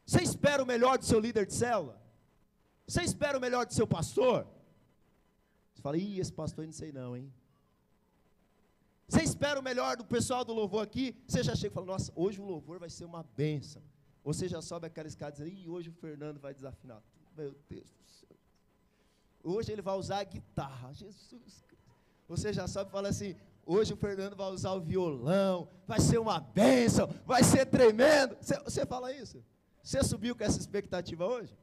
Você 0.04 0.22
espera 0.22 0.62
o 0.62 0.66
melhor 0.66 0.98
do 0.98 1.04
seu 1.04 1.18
líder 1.18 1.46
de 1.46 1.54
célula? 1.54 2.00
Você 2.86 3.02
espera 3.02 3.38
o 3.38 3.40
melhor 3.40 3.64
do 3.66 3.72
seu 3.72 3.86
pastor? 3.86 4.46
Você 5.72 5.80
fala, 5.82 5.96
ih, 5.96 6.18
esse 6.18 6.32
pastor 6.32 6.66
não 6.66 6.72
sei 6.72 6.92
não, 6.92 7.16
hein? 7.16 7.32
Você 9.08 9.22
espera 9.22 9.58
o 9.58 9.62
melhor 9.62 9.96
do 9.96 10.04
pessoal 10.04 10.44
do 10.44 10.52
louvor 10.52 10.82
aqui? 10.82 11.16
Você 11.26 11.42
já 11.42 11.54
chega 11.56 11.72
e 11.72 11.74
fala, 11.74 11.86
nossa, 11.86 12.12
hoje 12.14 12.40
o 12.40 12.44
louvor 12.44 12.78
vai 12.78 12.90
ser 12.90 13.06
uma 13.06 13.22
benção. 13.22 13.82
Ou 14.22 14.34
você 14.34 14.48
já 14.48 14.60
sobe 14.60 14.86
aquela 14.86 15.08
escada 15.08 15.34
e 15.34 15.50
diz, 15.50 15.60
ih, 15.60 15.68
hoje 15.68 15.88
o 15.88 15.92
Fernando 15.92 16.38
vai 16.38 16.52
desafinar. 16.52 17.02
Meu 17.34 17.54
Deus 17.70 17.90
do 17.90 18.04
céu. 18.04 18.36
Hoje 19.42 19.72
ele 19.72 19.80
vai 19.80 19.96
usar 19.96 20.18
a 20.18 20.24
guitarra. 20.24 20.92
Jesus 20.92 21.64
você 22.28 22.52
já 22.52 22.68
sabe, 22.68 22.90
fala 22.90 23.08
assim: 23.08 23.34
hoje 23.64 23.94
o 23.94 23.96
Fernando 23.96 24.36
vai 24.36 24.50
usar 24.50 24.72
o 24.72 24.80
violão, 24.80 25.68
vai 25.86 25.98
ser 25.98 26.18
uma 26.18 26.38
bênção, 26.38 27.08
vai 27.24 27.42
ser 27.42 27.64
tremendo. 27.64 28.36
Você, 28.40 28.58
você 28.60 28.84
fala 28.84 29.12
isso? 29.12 29.42
Você 29.82 30.04
subiu 30.04 30.36
com 30.36 30.44
essa 30.44 30.58
expectativa 30.58 31.26
hoje? 31.26 31.56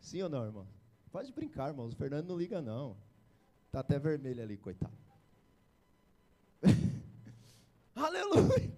Sim 0.00 0.22
ou 0.22 0.28
não, 0.28 0.44
irmão? 0.44 0.66
Pode 1.12 1.32
brincar, 1.32 1.68
irmão. 1.68 1.86
O 1.86 1.94
Fernando 1.94 2.26
não 2.26 2.36
liga, 2.36 2.60
não. 2.60 2.96
Está 3.66 3.80
até 3.80 3.98
vermelho 3.98 4.42
ali, 4.42 4.56
coitado. 4.56 4.92
Aleluia! 7.94 8.76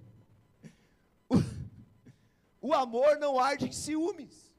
O, 2.61 2.69
o 2.69 2.75
amor 2.75 3.19
não 3.19 3.41
arde 3.41 3.67
em 3.67 3.73
ciúmes. 3.73 4.53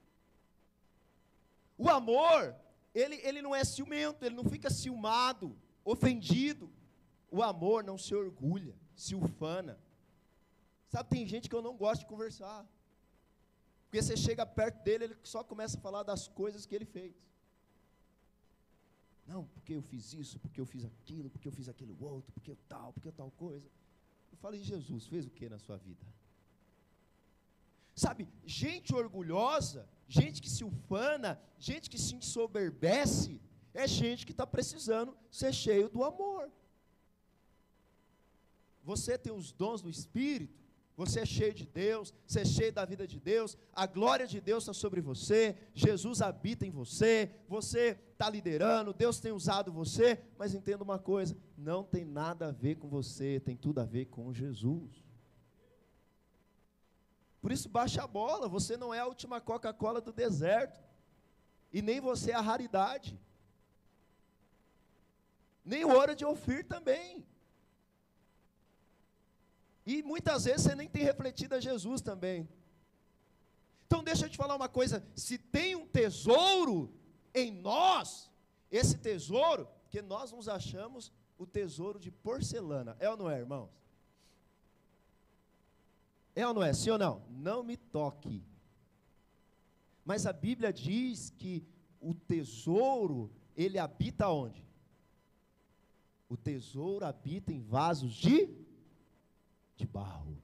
O 1.77 1.88
amor, 1.88 2.55
ele, 2.93 3.15
ele 3.23 3.41
não 3.41 3.55
é 3.55 3.63
ciumento, 3.63 4.25
ele 4.25 4.35
não 4.35 4.43
fica 4.43 4.69
ciumado 4.69 5.55
ofendido. 5.91 6.69
O 7.32 7.41
amor 7.43 7.84
não 7.84 7.97
se 7.97 8.13
orgulha, 8.15 8.75
se 8.95 9.13
ufana. 9.15 9.80
Sabe, 10.88 11.10
tem 11.10 11.28
gente 11.28 11.47
que 11.49 11.56
eu 11.56 11.62
não 11.62 11.75
gosto 11.75 12.02
de 12.02 12.08
conversar. 12.08 12.67
Porque 13.84 14.02
você 14.02 14.15
chega 14.17 14.45
perto 14.45 14.84
dele, 14.84 15.04
ele 15.06 15.17
só 15.23 15.43
começa 15.43 15.78
a 15.78 15.82
falar 15.82 16.04
das 16.04 16.28
coisas 16.28 16.65
que 16.65 16.75
ele 16.75 16.86
fez. 16.86 17.13
Não, 19.25 19.45
porque 19.45 19.73
eu 19.73 19.82
fiz 19.82 20.13
isso, 20.13 20.39
porque 20.39 20.60
eu 20.60 20.65
fiz 20.65 20.84
aquilo, 20.86 21.30
porque 21.30 21.47
eu 21.47 21.52
fiz 21.52 21.69
aquele 21.69 21.95
outro, 21.99 22.32
porque 22.34 22.49
eu 22.49 22.58
tal, 22.67 22.91
porque 22.93 23.08
eu 23.08 23.12
tal 23.12 23.32
coisa. 23.32 23.67
Eu 24.32 24.38
falei, 24.38 24.62
Jesus, 24.62 25.06
fez 25.06 25.25
o 25.25 25.30
que 25.30 25.47
na 25.47 25.60
sua 25.60 25.78
vida? 25.78 26.06
Sabe, 27.95 28.28
gente 28.45 28.95
orgulhosa, 28.95 29.88
gente 30.08 30.41
que 30.41 30.49
se 30.49 30.63
ufana, 30.63 31.39
gente 31.60 31.89
que 31.89 31.99
se 31.99 32.15
ensoberbece, 32.15 33.39
é 33.79 33.87
gente 33.87 34.25
que 34.25 34.31
está 34.31 34.45
precisando 34.45 35.15
ser 35.31 35.53
cheio 35.53 35.89
do 35.89 36.03
amor. 36.03 36.51
Você 38.83 39.17
tem 39.17 39.31
os 39.31 39.51
dons 39.51 39.81
do 39.81 39.89
Espírito, 39.89 40.59
você 40.97 41.21
é 41.21 41.25
cheio 41.25 41.53
de 41.53 41.65
Deus, 41.65 42.13
você 42.27 42.41
é 42.41 42.45
cheio 42.45 42.73
da 42.73 42.83
vida 42.83 43.07
de 43.07 43.19
Deus, 43.21 43.57
a 43.71 43.85
glória 43.85 44.27
de 44.27 44.41
Deus 44.41 44.63
está 44.63 44.73
sobre 44.73 44.99
você, 44.99 45.55
Jesus 45.73 46.21
habita 46.21 46.65
em 46.65 46.71
você, 46.71 47.31
você 47.47 47.97
está 48.11 48.29
liderando, 48.29 48.93
Deus 48.93 49.17
tem 49.21 49.31
usado 49.31 49.71
você, 49.71 50.21
mas 50.37 50.53
entenda 50.53 50.83
uma 50.83 50.99
coisa: 50.99 51.37
não 51.57 51.83
tem 51.85 52.03
nada 52.03 52.49
a 52.49 52.51
ver 52.51 52.75
com 52.75 52.89
você, 52.89 53.39
tem 53.39 53.55
tudo 53.55 53.79
a 53.79 53.85
ver 53.85 54.07
com 54.07 54.33
Jesus. 54.33 55.01
Por 57.41 57.53
isso, 57.53 57.69
baixa 57.69 58.03
a 58.03 58.07
bola, 58.07 58.49
você 58.49 58.75
não 58.75 58.93
é 58.93 58.99
a 58.99 59.07
última 59.07 59.39
Coca-Cola 59.39 60.01
do 60.01 60.11
deserto, 60.11 60.83
e 61.71 61.81
nem 61.81 62.01
você 62.01 62.31
é 62.31 62.35
a 62.35 62.41
raridade 62.41 63.17
nem 65.69 65.86
o 65.86 65.93
ouro 65.93 66.15
de 66.15 66.25
Ofir 66.25 66.65
também. 66.65 67.23
E 69.86 70.01
muitas 70.01 70.45
vezes 70.45 70.63
você 70.63 70.75
nem 70.75 70.89
tem 70.89 71.03
refletido 71.03 71.53
a 71.55 71.60
Jesus 71.60 72.01
também. 72.01 72.49
Então 73.86 74.03
deixa 74.03 74.25
eu 74.25 74.29
te 74.29 74.38
falar 74.38 74.55
uma 74.55 74.67
coisa, 74.69 75.05
se 75.15 75.38
tem 75.38 75.75
um 75.75 75.88
tesouro 75.88 76.91
em 77.34 77.51
nós 77.51 78.29
esse 78.71 78.97
tesouro, 78.97 79.67
que 79.89 80.01
nós 80.01 80.32
nos 80.32 80.47
achamos 80.47 81.12
o 81.38 81.45
tesouro 81.45 81.99
de 81.99 82.12
porcelana. 82.12 82.95
É 82.99 83.10
ou 83.10 83.17
não 83.17 83.29
é, 83.29 83.39
irmãos? 83.39 83.69
É 86.36 86.47
ou 86.47 86.53
não 86.53 86.63
é? 86.63 86.73
Sim 86.73 86.91
ou 86.91 86.97
não? 86.97 87.23
Não 87.29 87.63
me 87.63 87.77
toque. 87.77 88.43
Mas 90.05 90.25
a 90.25 90.34
Bíblia 90.34 90.71
diz 90.71 91.32
que 91.32 91.63
o 91.99 92.13
tesouro, 92.13 93.32
ele 93.55 93.79
habita 93.79 94.29
onde? 94.29 94.68
O 96.29 96.37
tesouro 96.37 97.03
habita 97.03 97.51
em 97.51 97.59
vasos 97.59 98.13
de, 98.13 98.47
de 99.75 99.87
barro. 99.87 100.37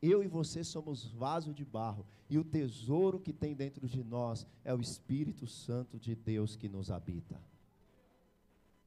Eu 0.00 0.22
e 0.22 0.28
você 0.28 0.62
somos 0.62 1.04
vaso 1.06 1.52
de 1.52 1.64
barro. 1.64 2.06
E 2.30 2.38
o 2.38 2.44
tesouro 2.44 3.18
que 3.18 3.32
tem 3.32 3.54
dentro 3.54 3.88
de 3.88 4.04
nós 4.04 4.46
é 4.64 4.72
o 4.72 4.80
Espírito 4.80 5.46
Santo 5.46 5.98
de 5.98 6.14
Deus 6.14 6.54
que 6.54 6.68
nos 6.68 6.90
habita. 6.90 7.40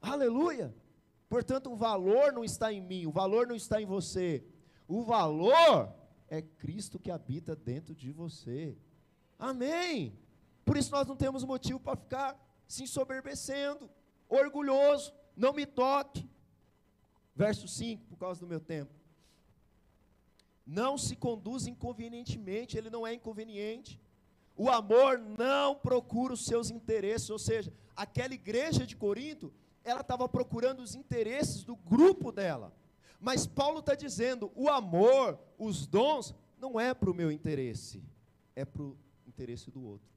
Aleluia! 0.01 0.73
Portanto, 1.27 1.71
o 1.71 1.75
valor 1.75 2.31
não 2.31 2.43
está 2.43 2.71
em 2.71 2.81
mim, 2.81 3.05
o 3.05 3.11
valor 3.11 3.45
não 3.47 3.55
está 3.55 3.81
em 3.81 3.85
você. 3.85 4.43
O 4.87 5.03
valor 5.03 5.93
é 6.27 6.41
Cristo 6.41 6.99
que 6.99 7.11
habita 7.11 7.55
dentro 7.55 7.93
de 7.93 8.11
você. 8.11 8.77
Amém! 9.37 10.17
Por 10.63 10.77
isso 10.77 10.91
nós 10.91 11.07
não 11.07 11.15
temos 11.15 11.43
motivo 11.43 11.79
para 11.79 11.97
ficar 11.97 12.63
se 12.67 12.83
ensoberbecendo, 12.83 13.89
orgulhoso, 14.29 15.13
não 15.41 15.53
me 15.53 15.65
toque. 15.65 16.29
Verso 17.35 17.67
5, 17.67 18.05
por 18.05 18.17
causa 18.17 18.39
do 18.39 18.47
meu 18.47 18.59
tempo. 18.59 18.93
Não 20.65 20.97
se 20.97 21.15
conduz 21.15 21.65
inconvenientemente, 21.65 22.77
ele 22.77 22.89
não 22.89 23.05
é 23.05 23.13
inconveniente. 23.13 23.99
O 24.55 24.69
amor 24.69 25.17
não 25.17 25.75
procura 25.75 26.33
os 26.33 26.45
seus 26.45 26.69
interesses, 26.69 27.29
ou 27.31 27.39
seja, 27.39 27.73
aquela 27.95 28.35
igreja 28.35 28.85
de 28.85 28.95
Corinto, 28.95 29.51
ela 29.83 30.01
estava 30.01 30.29
procurando 30.29 30.81
os 30.81 30.93
interesses 30.93 31.63
do 31.63 31.75
grupo 31.75 32.31
dela. 32.31 32.71
Mas 33.19 33.47
Paulo 33.47 33.79
está 33.79 33.95
dizendo: 33.95 34.51
o 34.55 34.69
amor, 34.69 35.39
os 35.57 35.87
dons, 35.87 36.35
não 36.59 36.79
é 36.79 36.93
para 36.93 37.09
o 37.09 37.15
meu 37.15 37.31
interesse, 37.31 38.03
é 38.55 38.63
para 38.63 38.83
o 38.83 38.95
interesse 39.25 39.71
do 39.71 39.83
outro. 39.83 40.07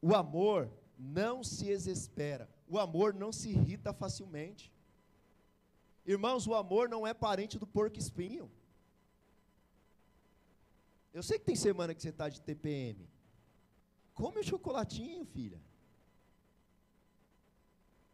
O 0.00 0.14
amor 0.14 0.70
não 0.96 1.42
se 1.42 1.68
exespera, 1.68 2.48
o 2.68 2.78
amor 2.78 3.14
não 3.14 3.32
se 3.32 3.48
irrita 3.48 3.92
facilmente. 3.92 4.72
Irmãos, 6.04 6.46
o 6.46 6.54
amor 6.54 6.88
não 6.88 7.06
é 7.06 7.12
parente 7.12 7.58
do 7.58 7.66
porco 7.66 7.98
espinho. 7.98 8.50
Eu 11.12 11.22
sei 11.22 11.38
que 11.38 11.44
tem 11.44 11.56
semana 11.56 11.94
que 11.94 12.02
você 12.02 12.10
está 12.10 12.28
de 12.28 12.40
TPM. 12.40 13.08
Come 14.14 14.40
o 14.40 14.44
chocolatinho, 14.44 15.24
filha. 15.24 15.60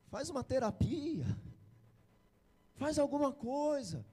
Faz 0.08 0.30
uma 0.30 0.44
terapia. 0.44 1.26
Faz 2.74 2.98
alguma 2.98 3.32
coisa. 3.32 4.04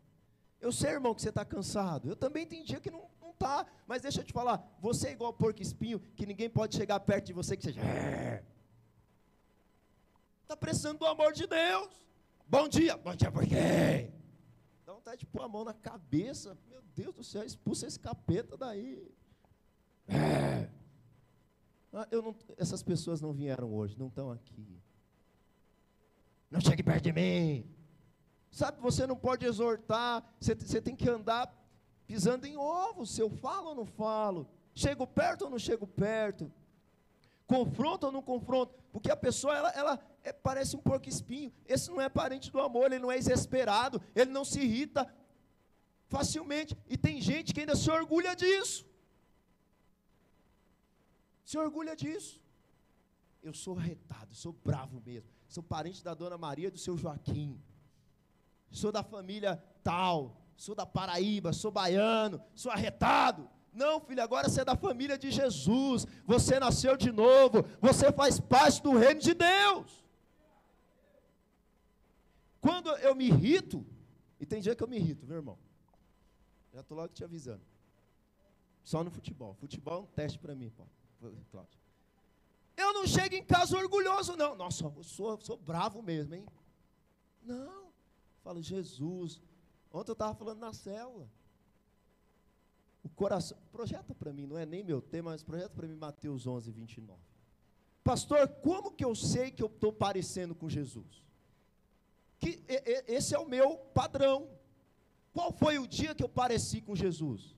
Eu 0.60 0.72
sei, 0.72 0.92
irmão, 0.92 1.14
que 1.16 1.22
você 1.22 1.30
está 1.30 1.44
cansado. 1.44 2.08
Eu 2.08 2.16
também 2.16 2.46
tem 2.46 2.64
dia 2.64 2.80
que 2.80 2.92
não 2.92 3.10
está. 3.32 3.66
Mas 3.88 4.02
deixa 4.02 4.22
eu 4.22 4.24
te 4.24 4.34
falar, 4.34 4.64
você 4.80 5.10
é 5.10 5.12
igual 5.12 5.34
porco 5.34 5.62
espinho, 5.62 6.00
que 6.16 6.26
ninguém 6.26 6.50
pode 6.50 6.76
chegar 6.76 7.00
perto 7.00 7.28
de 7.28 7.34
você 7.34 7.58
que 7.58 7.64
seja. 7.64 7.82
Está 10.52 10.58
precisando 10.58 11.00
do 11.00 11.06
amor 11.06 11.32
de 11.32 11.48
Deus. 11.48 11.88
Bom 12.46 12.68
dia. 12.68 12.98
Bom 12.98 13.16
dia 13.16 13.32
por 13.32 13.48
quê? 13.48 14.12
Dá 14.86 14.92
vontade 14.92 15.20
de 15.20 15.26
pôr 15.26 15.44
a 15.44 15.48
mão 15.48 15.64
na 15.64 15.74
cabeça. 15.74 16.58
Meu 16.70 16.82
Deus 16.94 17.16
do 17.16 17.24
céu, 17.24 17.46
expulsa 17.46 17.88
esse 17.88 17.98
capeta 17.98 18.58
daí. 18.58 19.10
É. 20.10 20.70
Ah, 21.94 22.06
eu 22.12 22.22
não, 22.22 22.36
essas 22.58 22.84
pessoas 22.84 23.22
não 23.22 23.32
vieram 23.32 23.74
hoje, 23.74 23.98
não 23.98 24.08
estão 24.08 24.30
aqui. 24.30 24.78
Não 26.50 26.60
chegue 26.60 26.84
perto 26.84 27.06
de 27.06 27.14
mim. 27.14 27.66
Sabe, 28.52 28.82
você 28.82 29.08
não 29.08 29.16
pode 29.16 29.46
exortar, 29.46 30.22
você, 30.38 30.54
você 30.54 30.82
tem 30.82 30.98
que 30.98 31.10
andar 31.10 31.50
pisando 32.06 32.46
em 32.46 32.58
ovos, 32.58 33.16
se 33.16 33.22
eu 33.22 33.30
falo 33.30 33.70
ou 33.70 33.76
não 33.76 33.86
falo, 33.86 34.50
chego 34.76 35.08
perto 35.08 35.44
ou 35.44 35.50
não 35.50 35.58
chego 35.58 35.88
perto, 35.88 36.52
confronto 37.48 38.08
ou 38.08 38.12
não 38.12 38.22
confronto, 38.22 38.76
porque 38.92 39.10
a 39.10 39.16
pessoa, 39.16 39.56
ela, 39.56 39.70
ela 39.70 40.11
é, 40.24 40.32
parece 40.32 40.76
um 40.76 40.80
porco 40.80 41.10
espinho, 41.10 41.52
esse 41.66 41.90
não 41.90 42.00
é 42.00 42.08
parente 42.10 42.52
do 42.52 42.60
amor, 42.60 42.92
ele 42.92 43.00
não 43.00 43.12
é 43.12 43.18
exasperado, 43.18 44.02
ele 44.16 44.32
não 44.32 44.46
se 44.46 44.60
irrita 44.60 45.12
facilmente, 46.08 46.78
e 46.90 46.98
tem 46.98 47.22
gente 47.22 47.54
que 47.54 47.62
ainda 47.62 47.76
se 47.76 47.90
orgulha 47.90 48.36
disso, 48.36 48.86
se 51.46 51.58
orgulha 51.58 51.96
disso, 51.96 52.42
eu 53.42 53.54
sou 53.54 53.78
arretado, 53.78 54.36
sou 54.36 54.54
bravo 54.54 55.02
mesmo, 55.06 55.30
sou 55.48 55.64
parente 55.64 56.04
da 56.04 56.14
dona 56.14 56.38
Maria 56.38 56.68
e 56.68 56.72
do 56.72 56.78
seu 56.78 56.98
Joaquim, 56.98 57.60
sou 58.70 58.92
da 58.92 59.04
família 59.04 59.64
tal, 59.84 60.38
sou 60.56 60.76
da 60.76 60.86
Paraíba, 60.86 61.52
sou 61.54 61.72
baiano, 61.72 62.42
sou 62.54 62.72
arretado. 62.72 63.50
Não, 63.74 64.00
filho, 64.02 64.22
agora 64.22 64.50
você 64.50 64.62
é 64.62 64.66
da 64.66 64.76
família 64.76 65.18
de 65.18 65.32
Jesus, 65.32 66.06
você 66.26 66.60
nasceu 66.60 66.96
de 66.98 67.12
novo, 67.12 67.66
você 67.80 68.12
faz 68.12 68.40
parte 68.40 68.82
do 68.84 68.98
reino 68.98 69.22
de 69.22 69.34
Deus. 69.34 70.06
Quando 72.62 72.90
eu 72.98 73.16
me 73.16 73.26
irrito, 73.28 73.84
e 74.40 74.46
tem 74.46 74.62
dia 74.62 74.76
que 74.76 74.84
eu 74.84 74.88
me 74.88 74.98
irrito, 74.98 75.26
meu 75.26 75.38
irmão, 75.38 75.58
já 76.72 76.82
estou 76.82 76.96
logo 76.96 77.10
te 77.10 77.24
avisando. 77.24 77.64
Só 78.84 79.04
no 79.04 79.12
futebol. 79.12 79.54
Futebol 79.56 79.96
é 79.96 80.04
um 80.04 80.06
teste 80.06 80.40
para 80.40 80.56
mim, 80.56 80.72
Cláudio. 81.52 81.80
Eu 82.78 82.94
não 82.94 83.06
chego 83.06 83.36
em 83.36 83.44
casa 83.44 83.78
orgulhoso, 83.78 84.36
não. 84.36 84.56
Nossa, 84.56 84.86
eu 84.86 85.04
sou, 85.04 85.40
sou 85.42 85.58
bravo 85.58 86.02
mesmo, 86.02 86.36
hein? 86.36 86.46
Não. 87.44 87.92
Falo, 88.44 88.62
Jesus. 88.62 89.42
Ontem 89.92 90.12
eu 90.12 90.14
estava 90.14 90.34
falando 90.34 90.60
na 90.60 90.74
célula. 90.74 91.30
O 93.04 93.10
coração. 93.10 93.58
Projeta 93.72 94.14
para 94.16 94.32
mim, 94.32 94.46
não 94.46 94.58
é 94.58 94.66
nem 94.66 94.84
meu 94.84 95.02
tema, 95.02 95.32
mas 95.32 95.44
projeta 95.44 95.70
para 95.70 95.88
mim 95.88 95.96
Mateus 95.96 96.48
11, 96.48 96.72
29. 96.72 97.20
Pastor, 98.04 98.48
como 98.48 98.92
que 98.92 99.06
eu 99.06 99.14
sei 99.16 99.52
que 99.52 99.62
eu 99.62 99.68
estou 99.68 99.92
parecendo 99.94 100.56
com 100.56 100.70
Jesus? 100.70 101.24
Esse 103.08 103.34
é 103.36 103.40
o 103.40 103.48
meu 103.48 103.78
padrão. 103.94 104.50
Qual 105.34 105.52
foi 105.52 105.80
o 105.80 105.88
dia 105.88 106.14
que 106.14 106.24
eu 106.24 106.30
pareci 106.30 106.82
com 106.82 106.96
Jesus? 106.96 107.56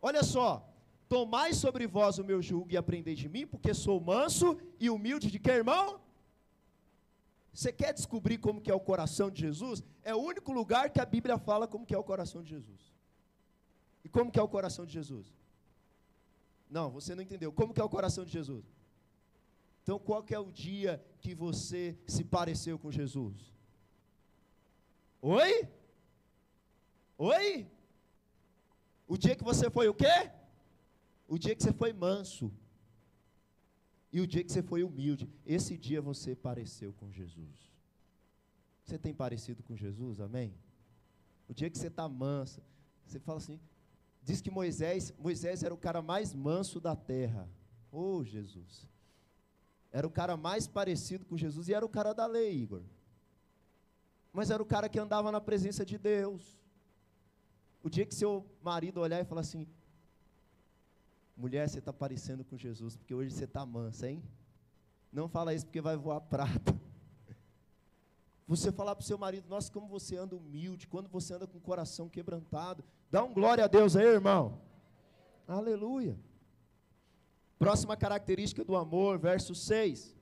Olha 0.00 0.22
só, 0.22 0.66
tomai 1.08 1.52
sobre 1.52 1.86
vós 1.86 2.18
o 2.18 2.24
meu 2.24 2.40
jugo 2.40 2.70
e 2.70 2.76
aprendei 2.76 3.14
de 3.14 3.28
mim, 3.28 3.46
porque 3.46 3.74
sou 3.74 4.00
manso 4.00 4.58
e 4.78 4.88
humilde 4.88 5.30
de 5.30 5.38
que, 5.38 5.50
irmão? 5.50 6.00
Você 7.52 7.72
quer 7.72 7.92
descobrir 7.92 8.38
como 8.38 8.60
que 8.60 8.70
é 8.70 8.74
o 8.74 8.80
coração 8.80 9.30
de 9.30 9.40
Jesus? 9.40 9.82
É 10.02 10.14
o 10.14 10.18
único 10.18 10.52
lugar 10.52 10.90
que 10.90 11.00
a 11.00 11.04
Bíblia 11.04 11.36
fala 11.36 11.66
como 11.66 11.84
que 11.84 11.94
é 11.94 11.98
o 11.98 12.04
coração 12.04 12.42
de 12.42 12.50
Jesus. 12.50 12.80
E 14.04 14.08
como 14.08 14.30
que 14.30 14.38
é 14.38 14.42
o 14.42 14.48
coração 14.48 14.86
de 14.86 14.92
Jesus? 14.92 15.26
Não, 16.70 16.90
você 16.90 17.14
não 17.14 17.22
entendeu. 17.22 17.52
Como 17.52 17.74
que 17.74 17.80
é 17.80 17.84
o 17.84 17.88
coração 17.88 18.24
de 18.24 18.32
Jesus? 18.32 18.64
Então, 19.82 19.98
qual 19.98 20.22
que 20.22 20.34
é 20.34 20.38
o 20.38 20.52
dia 20.52 21.04
que 21.20 21.34
você 21.34 21.98
se 22.06 22.22
pareceu 22.22 22.78
com 22.78 22.90
Jesus? 22.90 23.52
Oi? 25.20 25.68
Oi? 27.18 27.70
O 29.06 29.16
dia 29.18 29.36
que 29.36 29.44
você 29.44 29.70
foi 29.70 29.88
o 29.88 29.94
quê? 29.94 30.30
O 31.28 31.38
dia 31.38 31.54
que 31.54 31.62
você 31.62 31.72
foi 31.72 31.92
manso. 31.92 32.52
E 34.12 34.20
o 34.20 34.26
dia 34.26 34.42
que 34.42 34.50
você 34.50 34.62
foi 34.62 34.82
humilde, 34.82 35.28
esse 35.44 35.76
dia 35.76 36.00
você 36.00 36.34
pareceu 36.34 36.92
com 36.92 37.10
Jesus. 37.10 37.70
Você 38.84 38.98
tem 38.98 39.14
parecido 39.14 39.62
com 39.62 39.76
Jesus, 39.76 40.20
amém? 40.20 40.54
O 41.48 41.54
dia 41.54 41.70
que 41.70 41.78
você 41.78 41.86
está 41.86 42.08
manso, 42.08 42.60
você 43.06 43.20
fala 43.20 43.38
assim, 43.38 43.60
diz 44.22 44.40
que 44.40 44.50
Moisés, 44.50 45.12
Moisés 45.18 45.62
era 45.62 45.72
o 45.72 45.78
cara 45.78 46.02
mais 46.02 46.34
manso 46.34 46.80
da 46.80 46.96
terra. 46.96 47.48
Oh, 47.92 48.24
Jesus. 48.24 48.88
Era 49.92 50.06
o 50.06 50.10
cara 50.10 50.36
mais 50.36 50.66
parecido 50.66 51.24
com 51.24 51.36
Jesus 51.36 51.68
e 51.68 51.74
era 51.74 51.84
o 51.84 51.88
cara 51.88 52.12
da 52.12 52.26
lei, 52.26 52.62
Igor. 52.62 52.82
Mas 54.32 54.50
era 54.50 54.62
o 54.62 54.66
cara 54.66 54.88
que 54.88 54.98
andava 54.98 55.32
na 55.32 55.40
presença 55.40 55.84
de 55.84 55.98
Deus. 55.98 56.60
O 57.82 57.90
dia 57.90 58.06
que 58.06 58.14
seu 58.14 58.46
marido 58.62 59.00
olhar 59.00 59.20
e 59.20 59.24
falar 59.24 59.40
assim: 59.40 59.66
Mulher, 61.36 61.68
você 61.68 61.78
está 61.78 61.92
parecendo 61.92 62.44
com 62.44 62.56
Jesus, 62.56 62.96
porque 62.96 63.14
hoje 63.14 63.30
você 63.30 63.44
está 63.44 63.64
mansa, 63.64 64.08
hein? 64.10 64.22
Não 65.10 65.28
fala 65.28 65.54
isso 65.54 65.64
porque 65.64 65.80
vai 65.80 65.96
voar 65.96 66.20
prata. 66.20 66.78
Você 68.46 68.70
falar 68.70 68.94
para 68.96 69.02
o 69.02 69.06
seu 69.06 69.16
marido, 69.16 69.48
nossa, 69.48 69.70
como 69.70 69.86
você 69.86 70.16
anda 70.16 70.34
humilde, 70.34 70.88
quando 70.88 71.08
você 71.08 71.34
anda 71.34 71.46
com 71.46 71.58
o 71.58 71.60
coração 71.60 72.08
quebrantado. 72.08 72.82
Dá 73.08 73.22
um 73.22 73.32
glória 73.32 73.64
a 73.64 73.68
Deus 73.68 73.94
aí, 73.94 74.04
irmão. 74.04 74.60
Aleluia. 75.46 76.18
Próxima 77.58 77.96
característica 77.96 78.64
do 78.64 78.76
amor, 78.76 79.18
verso 79.18 79.54
6. 79.54 80.16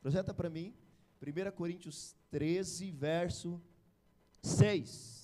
Projeta 0.00 0.32
para 0.32 0.48
mim. 0.48 0.72
1 1.20 1.50
Coríntios 1.52 2.16
13, 2.30 2.90
verso 2.90 3.60
6 4.42 5.20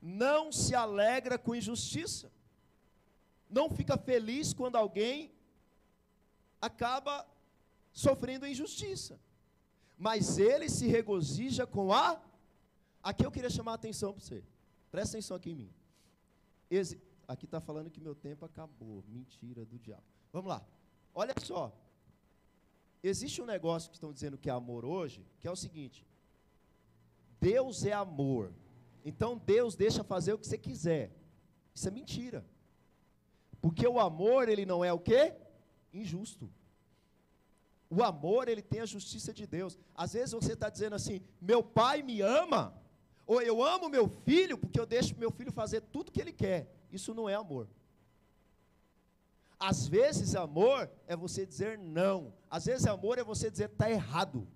não 0.00 0.50
se 0.50 0.74
alegra 0.74 1.38
com 1.38 1.54
injustiça, 1.54 2.32
não 3.48 3.68
fica 3.68 3.98
feliz 3.98 4.52
quando 4.52 4.76
alguém 4.76 5.32
acaba 6.60 7.26
sofrendo 7.92 8.46
injustiça. 8.46 9.20
Mas 9.98 10.38
ele 10.38 10.68
se 10.70 10.86
regozija 10.86 11.66
com 11.66 11.92
a. 11.92 12.20
Aqui 13.02 13.26
eu 13.26 13.30
queria 13.30 13.50
chamar 13.50 13.72
a 13.72 13.74
atenção 13.74 14.12
para 14.12 14.22
você. 14.22 14.42
Presta 14.90 15.16
atenção 15.16 15.36
aqui 15.36 15.50
em 15.50 15.54
mim. 15.54 15.74
Aqui 17.28 17.44
está 17.44 17.60
falando 17.60 17.90
que 17.90 18.00
meu 18.00 18.14
tempo 18.14 18.44
acabou. 18.44 19.04
Mentira 19.08 19.64
do 19.64 19.78
diabo. 19.78 20.02
Vamos 20.32 20.48
lá. 20.48 20.64
Olha 21.14 21.34
só. 21.42 21.72
Existe 23.02 23.40
um 23.40 23.46
negócio 23.46 23.90
que 23.90 23.96
estão 23.96 24.12
dizendo 24.12 24.36
que 24.36 24.50
é 24.50 24.52
amor 24.52 24.84
hoje, 24.84 25.26
que 25.38 25.48
é 25.48 25.50
o 25.50 25.56
seguinte: 25.56 26.06
Deus 27.40 27.84
é 27.84 27.92
amor. 27.92 28.52
Então 29.04 29.38
Deus 29.38 29.74
deixa 29.74 30.04
fazer 30.04 30.34
o 30.34 30.38
que 30.38 30.46
você 30.46 30.58
quiser. 30.58 31.10
Isso 31.74 31.88
é 31.88 31.90
mentira. 31.90 32.44
Porque 33.60 33.86
o 33.86 33.98
amor, 33.98 34.48
ele 34.48 34.66
não 34.66 34.84
é 34.84 34.92
o 34.92 34.98
quê? 34.98 35.34
Injusto. 35.92 36.50
O 37.88 38.02
amor, 38.02 38.48
ele 38.48 38.62
tem 38.62 38.80
a 38.80 38.86
justiça 38.86 39.32
de 39.32 39.46
Deus. 39.46 39.78
Às 39.94 40.12
vezes 40.12 40.32
você 40.32 40.52
está 40.52 40.68
dizendo 40.68 40.94
assim: 40.94 41.22
meu 41.40 41.62
pai 41.62 42.02
me 42.02 42.20
ama, 42.20 42.74
ou 43.26 43.40
eu 43.40 43.62
amo 43.62 43.88
meu 43.88 44.08
filho 44.08 44.58
porque 44.58 44.78
eu 44.78 44.86
deixo 44.86 45.18
meu 45.18 45.30
filho 45.30 45.52
fazer 45.52 45.80
tudo 45.80 46.12
que 46.12 46.20
ele 46.20 46.32
quer. 46.32 46.70
Isso 46.92 47.14
não 47.14 47.28
é 47.28 47.34
amor. 47.34 47.68
Às 49.60 49.86
vezes, 49.86 50.34
amor 50.34 50.90
é 51.06 51.14
você 51.14 51.44
dizer 51.44 51.76
não. 51.78 52.32
Às 52.50 52.64
vezes, 52.64 52.86
amor 52.86 53.18
é 53.18 53.22
você 53.22 53.50
dizer 53.50 53.68
está 53.68 53.90
errado. 53.90 54.48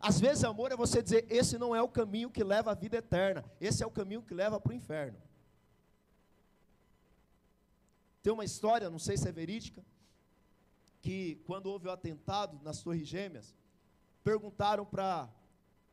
Às 0.00 0.18
vezes, 0.18 0.42
amor 0.42 0.72
é 0.72 0.76
você 0.76 1.00
dizer: 1.00 1.24
esse 1.30 1.56
não 1.56 1.74
é 1.74 1.80
o 1.80 1.88
caminho 1.88 2.30
que 2.30 2.42
leva 2.42 2.72
à 2.72 2.74
vida 2.74 2.96
eterna, 2.96 3.44
esse 3.60 3.84
é 3.84 3.86
o 3.86 3.90
caminho 3.90 4.22
que 4.22 4.34
leva 4.34 4.60
para 4.60 4.72
o 4.72 4.74
inferno. 4.74 5.16
Tem 8.20 8.32
uma 8.32 8.44
história, 8.44 8.90
não 8.90 8.98
sei 8.98 9.16
se 9.16 9.28
é 9.28 9.32
verídica, 9.32 9.84
que 11.00 11.36
quando 11.46 11.66
houve 11.66 11.86
o 11.86 11.92
atentado 11.92 12.60
nas 12.64 12.82
Torres 12.82 13.06
Gêmeas, 13.06 13.54
perguntaram 14.24 14.84
para 14.84 15.22
a 15.22 15.28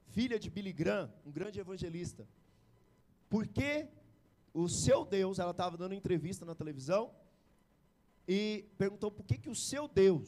filha 0.07 0.39
de 0.39 0.49
Billy 0.49 0.73
Graham, 0.73 1.13
um 1.25 1.31
grande 1.31 1.59
evangelista, 1.59 2.27
por 3.29 3.47
que 3.47 3.87
o 4.53 4.67
seu 4.67 5.05
Deus, 5.05 5.37
ela 5.37 5.51
estava 5.51 5.77
dando 5.77 5.93
entrevista 5.93 6.43
na 6.43 6.55
televisão, 6.55 7.13
e 8.27 8.65
perguntou 8.77 9.09
por 9.09 9.25
que, 9.25 9.37
que 9.37 9.49
o 9.49 9.55
seu 9.55 9.87
Deus, 9.87 10.27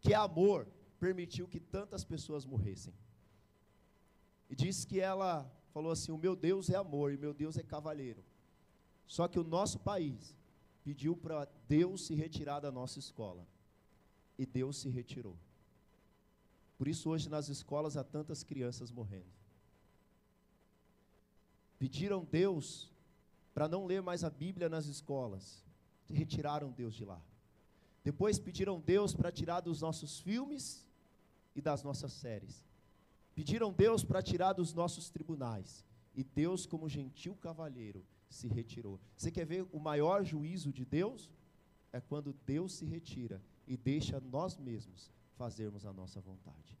que 0.00 0.12
é 0.12 0.16
amor, 0.16 0.68
permitiu 1.00 1.48
que 1.48 1.58
tantas 1.58 2.04
pessoas 2.04 2.46
morressem. 2.46 2.94
E 4.48 4.54
disse 4.54 4.86
que 4.86 5.00
ela 5.00 5.50
falou 5.72 5.90
assim: 5.90 6.12
O 6.12 6.18
meu 6.18 6.36
Deus 6.36 6.70
é 6.70 6.76
amor 6.76 7.12
e 7.12 7.16
meu 7.16 7.34
Deus 7.34 7.56
é 7.56 7.62
cavalheiro. 7.62 8.22
Só 9.06 9.26
que 9.26 9.38
o 9.38 9.44
nosso 9.44 9.80
país 9.80 10.36
pediu 10.84 11.16
para 11.16 11.48
Deus 11.68 12.06
se 12.06 12.14
retirar 12.14 12.60
da 12.60 12.70
nossa 12.70 12.98
escola. 12.98 13.46
E 14.38 14.46
Deus 14.46 14.78
se 14.78 14.88
retirou. 14.88 15.36
Por 16.78 16.88
isso, 16.88 17.10
hoje 17.10 17.28
nas 17.28 17.48
escolas 17.48 17.96
há 17.96 18.04
tantas 18.04 18.42
crianças 18.42 18.90
morrendo. 18.90 19.30
Pediram 21.78 22.24
Deus 22.24 22.90
para 23.52 23.68
não 23.68 23.86
ler 23.86 24.02
mais 24.02 24.24
a 24.24 24.30
Bíblia 24.30 24.68
nas 24.68 24.86
escolas. 24.86 25.64
Retiraram 26.12 26.70
Deus 26.70 26.94
de 26.94 27.04
lá. 27.04 27.20
Depois 28.04 28.38
pediram 28.38 28.80
Deus 28.80 29.14
para 29.14 29.30
tirar 29.30 29.60
dos 29.60 29.80
nossos 29.80 30.20
filmes 30.20 30.86
e 31.54 31.60
das 31.60 31.82
nossas 31.82 32.12
séries. 32.12 32.64
Pediram 33.34 33.72
Deus 33.72 34.04
para 34.04 34.22
tirar 34.22 34.52
dos 34.52 34.74
nossos 34.74 35.08
tribunais. 35.08 35.84
E 36.14 36.22
Deus, 36.22 36.66
como 36.66 36.88
gentil 36.88 37.34
cavalheiro, 37.36 38.04
se 38.28 38.48
retirou. 38.48 39.00
Você 39.16 39.30
quer 39.30 39.46
ver 39.46 39.66
o 39.72 39.78
maior 39.78 40.24
juízo 40.24 40.72
de 40.72 40.84
Deus? 40.84 41.30
É 41.92 42.00
quando 42.00 42.34
Deus 42.46 42.74
se 42.74 42.84
retira 42.84 43.40
e 43.66 43.76
deixa 43.76 44.20
nós 44.20 44.56
mesmos 44.56 45.10
fazermos 45.36 45.86
a 45.86 45.92
nossa 45.92 46.20
vontade. 46.20 46.78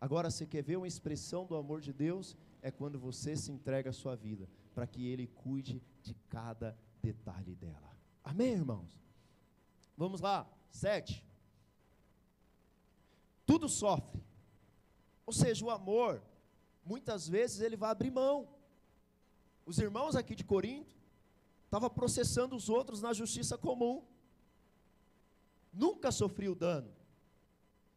Agora, 0.00 0.30
você 0.30 0.46
quer 0.46 0.62
ver 0.62 0.76
uma 0.76 0.86
expressão 0.86 1.46
do 1.46 1.56
amor 1.56 1.80
de 1.80 1.92
Deus? 1.92 2.36
É 2.60 2.70
quando 2.70 2.98
você 2.98 3.36
se 3.36 3.50
entrega 3.50 3.90
a 3.90 3.92
sua 3.92 4.14
vida 4.14 4.48
para 4.74 4.86
que 4.86 5.06
Ele 5.06 5.26
cuide 5.26 5.82
de 6.02 6.14
cada 6.28 6.76
detalhe 7.12 7.54
dela. 7.54 7.90
Amém, 8.22 8.52
irmãos? 8.52 8.92
Vamos 9.96 10.20
lá, 10.20 10.46
sete 10.70 11.26
tudo 13.46 13.68
sofre. 13.68 14.20
Ou 15.24 15.32
seja, 15.32 15.64
o 15.64 15.70
amor, 15.70 16.20
muitas 16.84 17.28
vezes 17.28 17.60
ele 17.60 17.76
vai 17.76 17.90
abrir 17.90 18.10
mão. 18.10 18.48
Os 19.64 19.78
irmãos 19.78 20.16
aqui 20.16 20.34
de 20.34 20.44
Corinto 20.44 20.94
estavam 21.64 21.88
processando 21.88 22.56
os 22.56 22.68
outros 22.68 23.00
na 23.00 23.12
justiça 23.12 23.56
comum. 23.56 24.04
Nunca 25.72 26.10
sofreu 26.10 26.54
dano. 26.54 26.92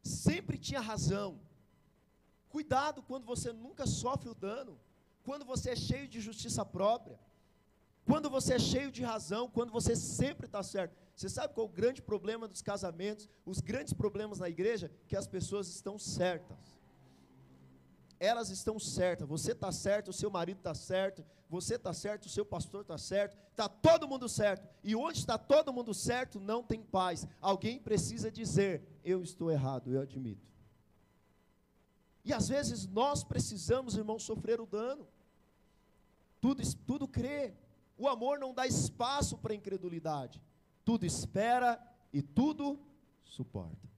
Sempre 0.02 0.56
tinha 0.56 0.80
razão. 0.80 1.40
Cuidado 2.48 3.02
quando 3.02 3.24
você 3.24 3.52
nunca 3.52 3.86
sofre 3.86 4.28
o 4.28 4.34
dano. 4.34 4.78
Quando 5.24 5.44
você 5.44 5.70
é 5.70 5.76
cheio 5.76 6.08
de 6.08 6.20
justiça 6.20 6.64
própria. 6.64 7.18
Quando 8.04 8.30
você 8.30 8.54
é 8.54 8.58
cheio 8.58 8.90
de 8.90 9.02
razão, 9.02 9.48
quando 9.48 9.72
você 9.72 9.94
sempre 9.94 10.46
está 10.46 10.62
certo. 10.62 10.96
Você 11.14 11.28
sabe 11.28 11.54
qual 11.54 11.66
é 11.66 11.70
o 11.70 11.72
grande 11.72 12.00
problema 12.00 12.48
dos 12.48 12.62
casamentos, 12.62 13.28
os 13.44 13.60
grandes 13.60 13.92
problemas 13.92 14.38
na 14.38 14.48
igreja? 14.48 14.90
Que 15.06 15.16
as 15.16 15.26
pessoas 15.26 15.68
estão 15.68 15.98
certas. 15.98 16.58
Elas 18.18 18.50
estão 18.50 18.78
certas. 18.78 19.28
Você 19.28 19.52
está 19.52 19.70
certo, 19.70 20.08
o 20.08 20.12
seu 20.12 20.30
marido 20.30 20.58
está 20.58 20.74
certo, 20.74 21.24
você 21.48 21.74
está 21.74 21.92
certo, 21.92 22.26
o 22.26 22.28
seu 22.28 22.44
pastor 22.44 22.82
está 22.82 22.96
certo, 22.96 23.36
está 23.50 23.68
todo 23.68 24.08
mundo 24.08 24.28
certo. 24.28 24.68
E 24.82 24.94
onde 24.94 25.18
está 25.18 25.36
todo 25.36 25.72
mundo 25.72 25.92
certo, 25.92 26.38
não 26.38 26.62
tem 26.62 26.82
paz. 26.82 27.26
Alguém 27.40 27.78
precisa 27.78 28.30
dizer: 28.30 28.82
Eu 29.04 29.22
estou 29.22 29.50
errado, 29.50 29.92
eu 29.92 30.00
admito. 30.00 30.48
E 32.24 32.32
às 32.32 32.48
vezes 32.48 32.86
nós 32.86 33.24
precisamos, 33.24 33.96
irmão, 33.96 34.18
sofrer 34.18 34.60
o 34.60 34.66
dano. 34.66 35.08
Tudo, 36.40 36.62
tudo 36.86 37.08
crê. 37.08 37.54
O 38.00 38.08
amor 38.08 38.38
não 38.38 38.54
dá 38.54 38.66
espaço 38.66 39.36
para 39.38 39.54
incredulidade 39.54 40.40
tudo 40.90 41.06
espera 41.06 41.80
e 42.12 42.20
tudo 42.20 42.76
suporta. 43.22 43.88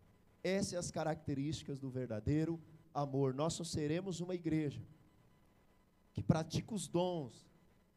Essas 0.44 0.68
são 0.68 0.78
as 0.78 0.90
características 0.90 1.78
do 1.78 1.88
verdadeiro 1.88 2.60
amor. 2.92 3.32
Nós 3.32 3.54
só 3.54 3.64
seremos 3.64 4.20
uma 4.20 4.34
igreja 4.34 4.82
que 6.12 6.22
pratica 6.22 6.74
os 6.74 6.86
dons, 6.86 7.48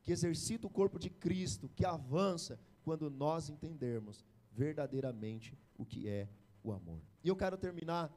que 0.01 0.13
exercita 0.13 0.65
o 0.65 0.69
corpo 0.69 0.97
de 0.97 1.09
Cristo, 1.09 1.69
que 1.75 1.85
avança 1.85 2.57
quando 2.85 3.09
nós 3.09 3.49
entendermos 3.49 4.23
verdadeiramente 4.49 5.57
o 5.77 5.85
que 5.85 6.07
é 6.07 6.29
o 6.63 6.71
amor. 6.71 7.01
E 7.21 7.27
eu 7.27 7.35
quero 7.35 7.57
terminar 7.57 8.09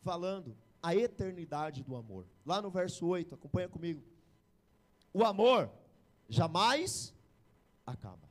falando 0.00 0.56
a 0.82 0.96
eternidade 0.96 1.84
do 1.84 1.94
amor. 1.94 2.26
Lá 2.44 2.60
no 2.60 2.68
verso 2.68 3.06
8, 3.06 3.36
acompanha 3.36 3.68
comigo. 3.68 4.02
O 5.12 5.24
amor 5.24 5.70
jamais 6.30 7.12
acaba. 7.84 8.30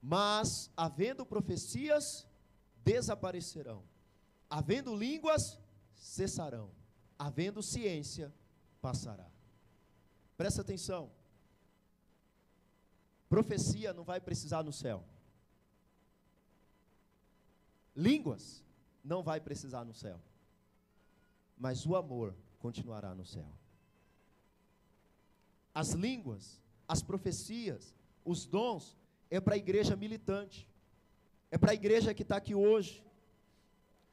Mas, 0.00 0.70
havendo 0.76 1.26
profecias, 1.26 2.26
desaparecerão. 2.84 3.82
Havendo 4.48 4.94
línguas, 4.94 5.58
cessarão. 5.94 6.70
Havendo 7.18 7.62
ciência, 7.62 8.32
passará. 8.80 9.28
Presta 10.36 10.60
atenção. 10.60 11.10
Profecia 13.28 13.92
não 13.92 14.04
vai 14.04 14.20
precisar 14.20 14.62
no 14.62 14.72
céu. 14.72 15.02
Línguas 17.96 18.62
não 19.02 19.22
vai 19.22 19.40
precisar 19.40 19.84
no 19.84 19.94
céu. 19.94 20.20
Mas 21.58 21.86
o 21.86 21.96
amor 21.96 22.36
continuará 22.60 23.14
no 23.14 23.24
céu. 23.24 23.50
As 25.76 25.90
línguas, 25.90 26.58
as 26.88 27.02
profecias, 27.02 27.94
os 28.24 28.46
dons 28.46 28.96
é 29.28 29.38
para 29.38 29.56
a 29.56 29.58
igreja 29.58 29.94
militante, 29.94 30.66
é 31.50 31.58
para 31.58 31.72
a 31.72 31.74
igreja 31.74 32.14
que 32.14 32.22
está 32.22 32.38
aqui 32.38 32.54
hoje. 32.54 33.04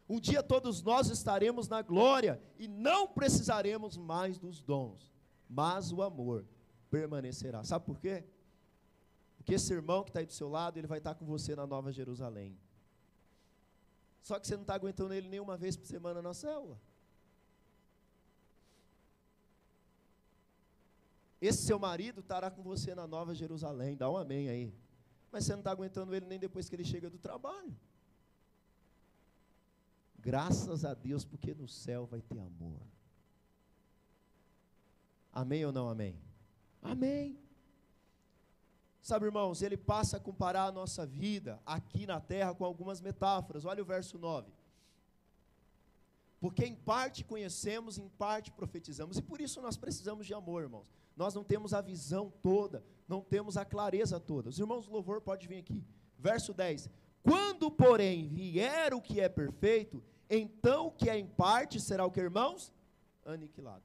Um 0.10 0.20
dia 0.20 0.44
todos 0.44 0.82
nós 0.82 1.10
estaremos 1.10 1.70
na 1.70 1.82
glória 1.82 2.44
e 2.60 2.68
não 2.68 3.08
precisaremos 3.08 3.96
mais 3.96 4.38
dos 4.38 4.62
dons, 4.62 5.10
mas 5.50 5.90
o 5.94 6.02
amor 6.02 6.46
permanecerá. 6.92 7.64
Sabe 7.64 7.86
por 7.86 7.98
quê? 7.98 8.26
Porque 9.38 9.54
esse 9.54 9.72
irmão 9.72 10.04
que 10.04 10.10
está 10.10 10.20
aí 10.20 10.26
do 10.26 10.34
seu 10.34 10.50
lado, 10.50 10.78
ele 10.78 10.88
vai 10.88 10.98
estar 10.98 11.16
com 11.16 11.26
você 11.26 11.56
na 11.56 11.66
Nova 11.66 11.94
Jerusalém. 11.94 12.60
Só 14.22 14.38
que 14.38 14.46
você 14.46 14.56
não 14.56 14.64
está 14.64 14.76
aguentando 14.76 15.14
ele 15.14 15.30
nenhuma 15.30 15.56
vez 15.56 15.78
por 15.78 15.88
semana 15.88 16.22
na 16.22 16.34
célula. 16.34 16.78
Esse 21.46 21.66
seu 21.66 21.78
marido 21.78 22.22
estará 22.22 22.50
com 22.50 22.64
você 22.64 22.96
na 22.96 23.06
Nova 23.06 23.34
Jerusalém. 23.36 23.96
Dá 23.96 24.10
um 24.10 24.18
amém 24.18 24.50
aí 24.50 24.74
mas 25.34 25.46
você 25.46 25.54
não 25.54 25.62
está 25.62 25.72
aguentando 25.72 26.14
ele 26.14 26.28
nem 26.28 26.38
depois 26.38 26.70
que 26.70 26.76
ele 26.76 26.86
chega 26.86 27.10
do 27.10 27.18
trabalho. 27.18 27.76
Graças 30.20 30.86
a 30.86 30.94
Deus, 30.94 31.26
porque 31.26 31.56
no 31.56 31.68
céu 31.68 32.06
vai 32.06 32.22
ter 32.22 32.38
amor. 32.38 32.80
Amém 35.32 35.66
ou 35.66 35.72
não 35.72 35.90
amém? 35.90 36.22
Amém. 36.84 37.36
Sabe, 39.02 39.26
irmãos, 39.26 39.64
ele 39.64 39.76
passa 39.76 40.18
a 40.18 40.20
comparar 40.20 40.66
a 40.66 40.72
nossa 40.72 41.04
vida 41.04 41.60
aqui 41.66 42.06
na 42.06 42.22
terra 42.22 42.54
com 42.54 42.64
algumas 42.64 43.02
metáforas. 43.02 43.66
Olha 43.66 43.82
o 43.82 43.86
verso 43.88 44.20
9. 44.20 44.54
Porque 46.40 46.64
em 46.64 46.76
parte 46.76 47.24
conhecemos, 47.24 47.98
em 47.98 48.08
parte 48.08 48.52
profetizamos, 48.52 49.18
e 49.18 49.22
por 49.24 49.42
isso 49.42 49.60
nós 49.64 49.76
precisamos 49.76 50.28
de 50.28 50.34
amor, 50.36 50.62
irmãos. 50.62 50.94
Nós 51.16 51.34
não 51.34 51.44
temos 51.44 51.74
a 51.74 51.82
visão 51.82 52.32
toda, 52.42 52.84
não 53.08 53.22
temos 53.22 53.58
a 53.58 53.66
clareza 53.66 54.20
toda. 54.20 54.50
Os 54.50 54.60
irmãos 54.60 54.86
do 54.86 54.92
louvor 54.92 55.22
podem 55.22 55.48
vir 55.48 55.58
aqui. 55.58 55.84
Verso 56.18 56.54
10: 56.54 56.90
Quando, 57.22 57.70
porém, 57.70 58.28
vier 58.28 58.94
o 58.94 59.02
que 59.02 59.20
é 59.20 59.30
perfeito, 59.30 60.04
então 60.30 60.88
o 60.88 60.92
que 60.92 61.10
é 61.10 61.18
em 61.18 61.28
parte 61.28 61.80
será 61.80 62.06
o 62.06 62.12
que, 62.12 62.20
irmãos? 62.20 62.74
Aniquilado. 63.26 63.84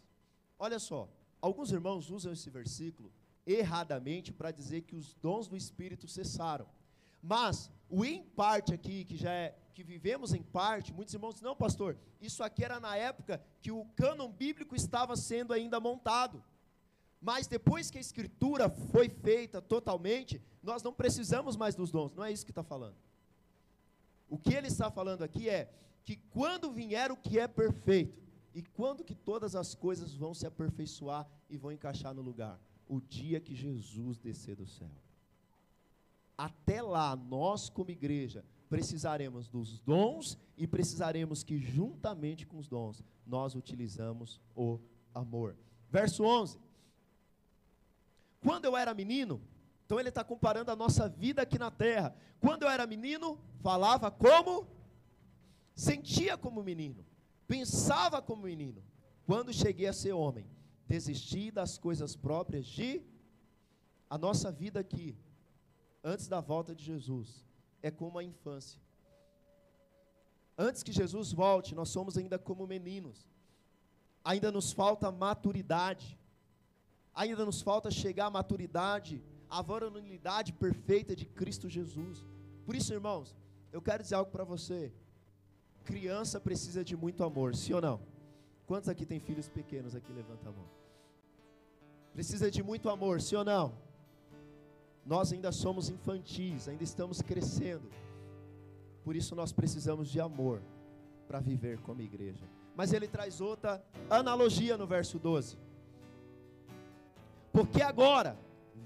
Olha 0.59 0.79
só, 0.79 1.09
alguns 1.41 1.70
irmãos 1.70 2.11
usam 2.11 2.33
esse 2.33 2.51
versículo 2.51 3.12
erradamente 3.47 4.33
para 4.33 4.51
dizer 4.51 4.83
que 4.83 4.97
os 4.97 5.14
dons 5.14 5.49
do 5.49 5.57
Espírito 5.57 6.07
cessaram. 6.07 6.66
Mas 7.22 7.70
o 7.89 8.05
em 8.05 8.22
parte 8.22 8.72
aqui, 8.72 9.05
que 9.05 9.16
já 9.16 9.33
é 9.33 9.57
que 9.72 9.83
vivemos 9.83 10.35
em 10.35 10.43
parte, 10.43 10.93
muitos 10.93 11.14
irmãos 11.14 11.35
dizem, 11.35 11.49
não, 11.49 11.57
pastor, 11.57 11.97
isso 12.20 12.43
aqui 12.43 12.64
era 12.64 12.81
na 12.81 12.97
época 12.97 13.41
que 13.61 13.70
o 13.70 13.85
cânon 13.97 14.31
bíblico 14.31 14.74
estava 14.74 15.16
sendo 15.16 15.53
ainda 15.53 15.79
montado. 15.81 16.43
Mas 17.21 17.47
depois 17.47 17.91
que 17.91 17.99
a 17.99 18.01
escritura 18.01 18.71
foi 18.71 19.09
feita 19.09 19.61
totalmente, 19.61 20.41
nós 20.62 20.83
não 20.83 20.93
precisamos 20.93 21.57
mais 21.57 21.75
dos 21.75 21.91
dons, 21.91 22.14
não 22.14 22.25
é 22.25 22.33
isso 22.33 22.45
que 22.45 22.53
está 22.53 22.62
falando. 22.62 22.97
O 24.29 24.39
que 24.39 24.55
ele 24.55 24.69
está 24.69 24.91
falando 24.91 25.23
aqui 25.23 25.49
é 25.49 25.73
que 26.05 26.16
quando 26.31 26.71
vier 26.71 27.11
o 27.11 27.16
que 27.16 27.39
é 27.39 27.49
perfeito, 27.49 28.29
e 28.55 28.62
quando 28.62 29.05
que 29.05 29.14
todas 29.14 29.55
as 29.55 29.75
coisas 29.75 30.14
vão 30.14 30.35
se 30.35 30.47
aperfeiçoar 30.47 31.29
e 31.49 31.57
vão 31.57 31.71
encaixar 31.71 32.14
no 32.14 32.23
lugar? 32.23 32.61
O 32.89 33.01
dia 33.01 33.41
que 33.41 33.55
Jesus 33.55 34.19
descer 34.19 34.57
do 34.57 34.66
céu. 34.66 34.91
Até 36.37 36.81
lá, 36.81 37.14
nós 37.14 37.69
como 37.69 37.91
igreja, 37.91 38.45
precisaremos 38.69 39.49
dos 39.49 39.79
dons 39.81 40.39
e 40.57 40.66
precisaremos 40.66 41.43
que 41.43 41.59
juntamente 41.59 42.47
com 42.47 42.59
os 42.59 42.69
dons, 42.69 43.03
nós 43.27 43.55
utilizamos 43.55 44.41
o 44.57 44.79
amor. 45.14 45.57
Verso 45.91 46.25
11. 46.25 46.59
Quando 48.41 48.64
eu 48.64 48.76
era 48.76 48.95
menino, 48.95 49.41
então 49.84 49.99
ele 49.99 50.11
está 50.11 50.22
comparando 50.22 50.70
a 50.70 50.76
nossa 50.76 51.09
vida 51.09 51.43
aqui 51.43 51.59
na 51.59 51.70
terra. 51.70 52.14
Quando 52.41 52.64
eu 52.64 52.68
era 52.68 52.86
menino, 52.86 53.39
falava 53.62 54.11
como? 54.11 54.68
Sentia 55.74 56.36
como 56.36 56.62
menino, 56.62 57.05
pensava 57.47 58.20
como 58.20 58.43
menino. 58.43 58.82
Quando 59.26 59.53
cheguei 59.53 59.86
a 59.86 59.93
ser 59.93 60.12
homem, 60.12 60.47
desisti 60.86 61.51
das 61.51 61.78
coisas 61.78 62.16
próprias 62.16 62.66
de 62.66 63.03
a 64.11 64.16
nossa 64.16 64.51
vida 64.51 64.80
aqui, 64.80 65.16
antes 66.03 66.28
da 66.28 66.41
volta 66.41 66.74
de 66.74 66.84
Jesus, 66.84 67.45
é 67.82 67.91
como 67.91 68.18
a 68.18 68.24
infância. 68.24 68.80
Antes 70.57 70.82
que 70.82 70.93
Jesus 70.93 71.32
volte, 71.32 71.74
nós 71.74 71.89
somos 71.89 72.18
ainda 72.18 72.39
como 72.39 72.66
meninos. 72.66 73.28
Ainda 74.24 74.51
nos 74.51 74.72
falta 74.72 75.12
maturidade 75.12 76.18
ainda 77.19 77.45
nos 77.45 77.61
falta 77.61 77.91
chegar 77.91 78.27
à 78.27 78.31
maturidade, 78.31 79.21
à 79.51 79.61
varonilidade 79.61 80.53
perfeita 80.53 81.16
de 81.16 81.27
Cristo 81.27 81.69
Jesus. 81.69 82.25
Por 82.64 82.77
isso, 82.77 82.95
irmãos, 82.95 83.37
eu 83.73 83.83
quero 83.83 84.05
dizer 84.05 84.14
algo 84.14 84.31
para 84.31 84.45
você. 84.45 84.93
Criança 85.83 86.39
precisa 86.39 86.85
de 86.85 86.97
muito 86.97 87.25
amor, 87.25 87.57
sim 87.57 87.73
ou 87.73 87.81
não? 87.81 88.01
Quantos 88.66 88.89
aqui 88.89 89.05
tem 89.05 89.19
filhos 89.19 89.49
pequenos 89.49 89.97
aqui? 89.97 90.12
Levanta 90.12 90.49
a 90.49 90.53
mão. 90.53 90.69
Precisa 92.12 92.53
de 92.53 92.62
muito 92.62 92.89
amor, 92.89 93.21
sim 93.21 93.35
ou 93.35 93.45
não? 93.45 93.77
Nós 95.05 95.33
ainda 95.33 95.51
somos 95.51 95.89
infantis, 95.89 96.69
ainda 96.69 96.85
estamos 96.85 97.21
crescendo. 97.21 97.91
Por 99.03 99.16
isso 99.16 99.35
nós 99.35 99.51
precisamos 99.51 100.09
de 100.09 100.21
amor 100.21 100.62
para 101.27 101.41
viver 101.41 101.81
como 101.81 102.01
igreja. 102.01 102.45
Mas 102.77 102.93
ele 102.93 103.09
traz 103.09 103.41
outra 103.41 103.85
analogia 104.09 104.77
no 104.77 104.87
verso 104.87 105.19
12. 105.19 105.59
Porque 107.53 107.82
agora 107.82 108.38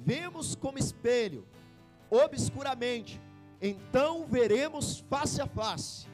vemos 0.04 0.54
como 0.54 0.78
espelho, 0.78 1.46
obscuramente, 2.10 3.20
então 3.60 4.26
veremos 4.26 5.00
face 5.00 5.40
a 5.40 5.46
face. 5.46 6.08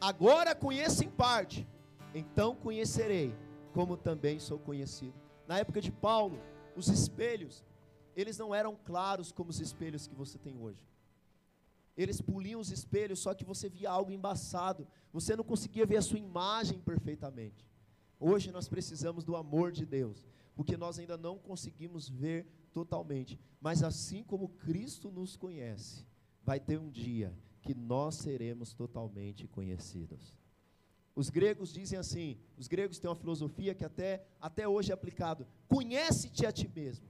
Agora 0.00 0.54
conheço 0.54 1.04
em 1.04 1.10
parte, 1.10 1.66
então 2.14 2.54
conhecerei, 2.54 3.34
como 3.72 3.96
também 3.96 4.38
sou 4.38 4.58
conhecido. 4.58 5.14
Na 5.46 5.58
época 5.58 5.80
de 5.80 5.90
Paulo, 5.90 6.38
os 6.76 6.88
espelhos, 6.88 7.64
eles 8.14 8.38
não 8.38 8.54
eram 8.54 8.76
claros 8.84 9.32
como 9.32 9.50
os 9.50 9.60
espelhos 9.60 10.06
que 10.06 10.14
você 10.14 10.38
tem 10.38 10.56
hoje. 10.58 10.86
Eles 11.96 12.20
poliam 12.20 12.60
os 12.60 12.70
espelhos, 12.70 13.18
só 13.18 13.34
que 13.34 13.44
você 13.44 13.68
via 13.68 13.90
algo 13.90 14.12
embaçado, 14.12 14.86
você 15.12 15.34
não 15.34 15.42
conseguia 15.42 15.84
ver 15.84 15.96
a 15.96 16.02
sua 16.02 16.18
imagem 16.18 16.78
perfeitamente. 16.78 17.66
Hoje 18.20 18.52
nós 18.52 18.68
precisamos 18.68 19.24
do 19.24 19.36
amor 19.36 19.72
de 19.72 19.84
Deus 19.84 20.24
porque 20.58 20.76
nós 20.76 20.98
ainda 20.98 21.16
não 21.16 21.38
conseguimos 21.38 22.08
ver 22.08 22.44
totalmente. 22.72 23.38
Mas 23.60 23.84
assim 23.84 24.24
como 24.24 24.48
Cristo 24.48 25.08
nos 25.08 25.36
conhece, 25.36 26.04
vai 26.42 26.58
ter 26.58 26.80
um 26.80 26.90
dia 26.90 27.32
que 27.62 27.72
nós 27.72 28.16
seremos 28.16 28.74
totalmente 28.74 29.46
conhecidos. 29.46 30.34
Os 31.14 31.30
gregos 31.30 31.72
dizem 31.72 31.96
assim, 31.96 32.36
os 32.56 32.66
gregos 32.66 32.98
têm 32.98 33.08
uma 33.08 33.14
filosofia 33.14 33.72
que 33.72 33.84
até, 33.84 34.26
até 34.40 34.66
hoje 34.66 34.90
é 34.90 34.94
aplicado, 34.94 35.46
conhece-te 35.68 36.44
a 36.44 36.50
ti 36.50 36.68
mesmo. 36.74 37.06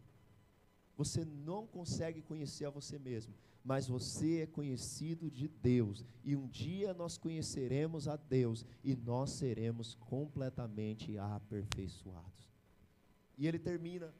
Você 0.94 1.24
não 1.24 1.66
consegue 1.66 2.20
conhecer 2.20 2.66
a 2.66 2.70
você 2.70 2.98
mesmo, 2.98 3.32
mas 3.64 3.88
você 3.88 4.40
é 4.40 4.46
conhecido 4.46 5.30
de 5.30 5.48
Deus, 5.48 6.04
e 6.22 6.36
um 6.36 6.46
dia 6.46 6.92
nós 6.92 7.16
conheceremos 7.16 8.08
a 8.08 8.16
Deus, 8.16 8.66
e 8.84 8.94
nós 8.94 9.30
seremos 9.30 9.94
completamente 9.94 11.16
aperfeiçoados. 11.16 12.57
E 13.38 13.46
ele 13.46 13.58
termina 13.58 14.12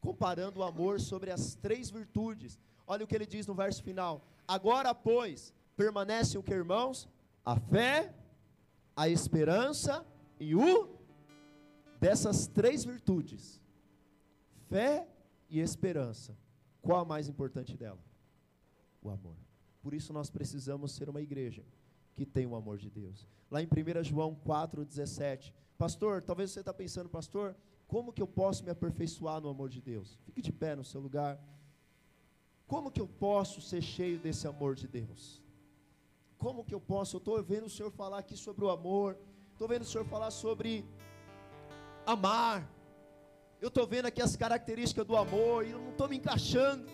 comparando 0.00 0.60
o 0.60 0.62
amor 0.62 1.00
sobre 1.00 1.30
as 1.30 1.54
três 1.54 1.90
virtudes. 1.90 2.58
Olha 2.86 3.04
o 3.04 3.06
que 3.06 3.14
ele 3.14 3.26
diz 3.26 3.46
no 3.46 3.54
verso 3.54 3.82
final: 3.82 4.24
Agora, 4.46 4.94
pois, 4.94 5.52
permanecem 5.76 6.38
o 6.38 6.42
que, 6.42 6.54
irmãos? 6.54 7.08
A 7.44 7.58
fé, 7.58 8.14
a 8.96 9.08
esperança 9.08 10.06
e 10.38 10.54
o 10.54 10.96
dessas 11.98 12.46
três 12.46 12.84
virtudes. 12.84 13.60
Fé 14.68 15.08
e 15.50 15.60
esperança. 15.60 16.36
Qual 16.80 17.00
a 17.00 17.04
mais 17.04 17.28
importante 17.28 17.76
dela? 17.76 18.02
O 19.02 19.10
amor. 19.10 19.36
Por 19.80 19.94
isso 19.94 20.12
nós 20.12 20.30
precisamos 20.30 20.92
ser 20.92 21.08
uma 21.08 21.20
igreja 21.20 21.64
que 22.14 22.24
tem 22.24 22.46
o 22.46 22.54
amor 22.54 22.78
de 22.78 22.90
Deus. 22.90 23.26
Lá 23.50 23.62
em 23.62 23.66
1 23.66 24.04
João 24.04 24.34
4,17. 24.46 25.52
Pastor, 25.76 26.22
talvez 26.22 26.50
você 26.50 26.60
está 26.60 26.72
pensando, 26.72 27.08
pastor, 27.08 27.56
como 27.92 28.10
que 28.10 28.22
eu 28.22 28.26
posso 28.26 28.64
me 28.64 28.70
aperfeiçoar 28.70 29.38
no 29.42 29.50
amor 29.50 29.68
de 29.68 29.78
Deus? 29.78 30.18
Fique 30.24 30.40
de 30.40 30.50
pé 30.50 30.74
no 30.74 30.82
seu 30.82 30.98
lugar. 30.98 31.38
Como 32.66 32.90
que 32.90 32.98
eu 32.98 33.06
posso 33.06 33.60
ser 33.60 33.82
cheio 33.82 34.18
desse 34.18 34.46
amor 34.48 34.74
de 34.74 34.88
Deus? 34.88 35.42
Como 36.38 36.64
que 36.64 36.74
eu 36.74 36.80
posso? 36.80 37.16
Eu 37.16 37.18
estou 37.18 37.42
vendo 37.42 37.66
o 37.66 37.74
Senhor 37.76 37.90
falar 37.90 38.20
aqui 38.20 38.34
sobre 38.34 38.64
o 38.64 38.70
amor. 38.70 39.18
Estou 39.52 39.68
vendo 39.68 39.82
o 39.82 39.84
Senhor 39.84 40.06
falar 40.06 40.30
sobre 40.30 40.86
amar. 42.06 42.66
Eu 43.60 43.68
estou 43.68 43.86
vendo 43.86 44.06
aqui 44.06 44.22
as 44.22 44.36
características 44.36 45.04
do 45.04 45.14
amor 45.14 45.66
e 45.66 45.72
eu 45.72 45.78
não 45.78 45.90
estou 45.90 46.08
me 46.08 46.16
encaixando. 46.16 46.90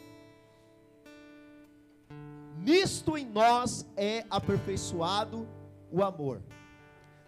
Nisto 2.57 3.16
em 3.16 3.24
nós 3.24 3.86
é 3.96 4.26
aperfeiçoado 4.28 5.49
o 5.92 6.03
amor, 6.03 6.42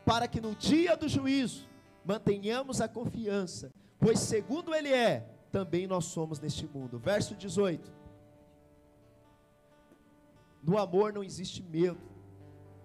para 0.05 0.27
que 0.27 0.41
no 0.41 0.57
dia 0.57 0.97
do 0.97 1.09
juízo 1.09 1.70
mantenhamos 2.05 2.81
a 2.81 2.89
confiança, 2.89 3.73
pois 3.99 4.19
segundo 4.19 4.75
Ele 4.75 4.93
é, 4.93 5.27
também 5.51 5.87
nós 5.87 6.07
somos 6.07 6.41
neste 6.41 6.67
mundo. 6.67 6.99
Verso 6.99 7.35
18: 7.35 7.93
No 10.63 10.79
amor 10.79 11.13
não 11.13 11.23
existe 11.23 11.63
medo, 11.63 12.01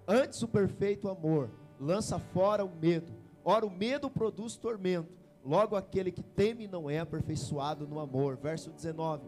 antes 0.07 0.41
o 0.41 0.47
perfeito 0.47 1.09
amor 1.09 1.49
lança 1.79 2.19
fora 2.19 2.63
o 2.63 2.69
medo. 2.69 3.13
Ora, 3.43 3.65
o 3.65 3.69
medo 3.69 4.09
produz 4.09 4.55
tormento, 4.55 5.13
logo 5.43 5.75
aquele 5.75 6.11
que 6.11 6.23
teme 6.23 6.67
não 6.67 6.89
é 6.89 6.99
aperfeiçoado 6.99 7.87
no 7.87 7.99
amor. 7.99 8.37
Verso 8.37 8.71
19: 8.71 9.23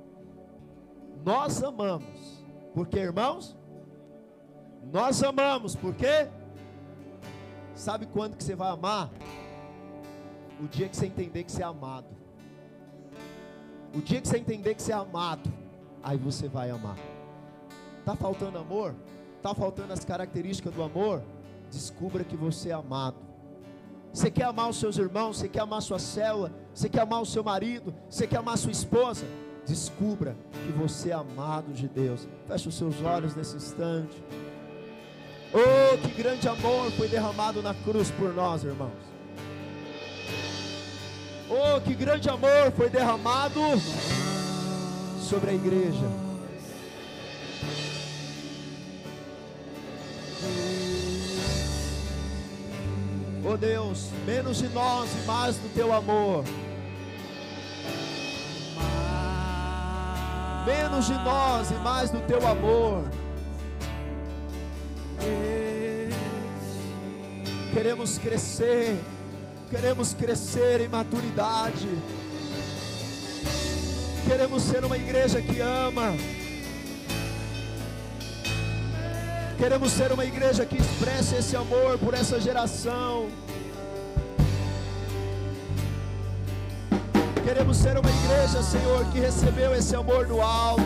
Nós 1.23 1.61
amamos, 1.61 2.43
porque 2.73 2.97
irmãos, 2.97 3.55
nós 4.91 5.21
amamos, 5.21 5.75
porque 5.75 6.27
sabe 7.75 8.07
quando 8.07 8.35
que 8.35 8.43
você 8.43 8.55
vai 8.55 8.71
amar? 8.71 9.11
O 10.59 10.67
dia 10.67 10.89
que 10.89 10.97
você 10.97 11.05
entender 11.05 11.43
que 11.43 11.51
você 11.51 11.61
é 11.61 11.65
amado. 11.65 12.07
O 13.93 14.01
dia 14.01 14.19
que 14.19 14.27
você 14.27 14.37
entender 14.37 14.75
que 14.75 14.81
você 14.81 14.91
é 14.91 14.95
amado, 14.95 15.51
aí 16.03 16.17
você 16.17 16.47
vai 16.47 16.69
amar. 16.69 16.97
Tá 18.03 18.15
faltando 18.15 18.57
amor? 18.57 18.95
Tá 19.41 19.53
faltando 19.53 19.93
as 19.93 20.03
características 20.03 20.73
do 20.73 20.83
amor? 20.83 21.21
Descubra 21.71 22.23
que 22.23 22.35
você 22.35 22.69
é 22.69 22.73
amado. 22.73 23.17
Você 24.13 24.31
quer 24.31 24.45
amar 24.45 24.69
os 24.69 24.79
seus 24.79 24.97
irmãos, 24.97 25.37
você 25.37 25.47
quer 25.47 25.59
amar 25.59 25.81
sua 25.81 25.99
célula, 25.99 26.51
você 26.73 26.89
quer 26.89 27.01
amar 27.01 27.21
o 27.21 27.25
seu 27.25 27.43
marido, 27.43 27.93
você 28.09 28.25
quer 28.25 28.37
amar 28.37 28.57
sua 28.57 28.71
esposa? 28.71 29.25
Descubra 29.65 30.35
que 30.51 30.71
você 30.71 31.11
é 31.11 31.13
amado 31.13 31.73
de 31.73 31.87
Deus. 31.87 32.27
Feche 32.47 32.69
os 32.69 32.75
seus 32.75 33.01
olhos 33.03 33.35
nesse 33.35 33.57
instante. 33.57 34.23
Oh, 35.53 35.97
que 35.97 36.21
grande 36.21 36.47
amor 36.47 36.89
foi 36.91 37.07
derramado 37.07 37.61
na 37.61 37.73
cruz 37.73 38.09
por 38.11 38.33
nós, 38.33 38.63
irmãos. 38.63 39.16
Oh, 41.49 41.79
que 41.79 41.93
grande 41.93 42.29
amor 42.29 42.71
foi 42.75 42.89
derramado 42.89 43.61
sobre 45.21 45.51
a 45.51 45.53
igreja. 45.53 46.05
Oh 53.49 53.55
Deus, 53.55 54.09
menos 54.25 54.57
de 54.57 54.67
nós 54.69 55.09
e 55.13 55.25
mais 55.25 55.55
do 55.55 55.73
teu 55.73 55.93
amor. 55.93 56.43
Menos 60.65 61.05
de 61.05 61.13
nós 61.13 61.71
e 61.71 61.75
mais 61.75 62.11
do 62.11 62.19
teu 62.27 62.45
amor. 62.45 63.05
Queremos 67.73 68.17
crescer, 68.17 68.99
queremos 69.69 70.13
crescer 70.13 70.81
em 70.81 70.87
maturidade. 70.87 71.87
Queremos 74.25 74.63
ser 74.63 74.83
uma 74.83 74.97
igreja 74.97 75.41
que 75.41 75.59
ama. 75.59 76.15
Queremos 79.57 79.91
ser 79.91 80.11
uma 80.11 80.23
igreja 80.23 80.65
que 80.65 80.77
expresse 80.77 81.35
esse 81.35 81.55
amor 81.55 81.97
por 81.97 82.13
essa 82.13 82.39
geração. 82.39 83.29
Queremos 87.43 87.77
ser 87.77 87.97
uma 87.97 88.09
igreja, 88.09 88.61
Senhor, 88.61 89.05
que 89.11 89.19
recebeu 89.19 89.73
esse 89.73 89.95
amor 89.95 90.25
do 90.27 90.41
alto. 90.41 90.83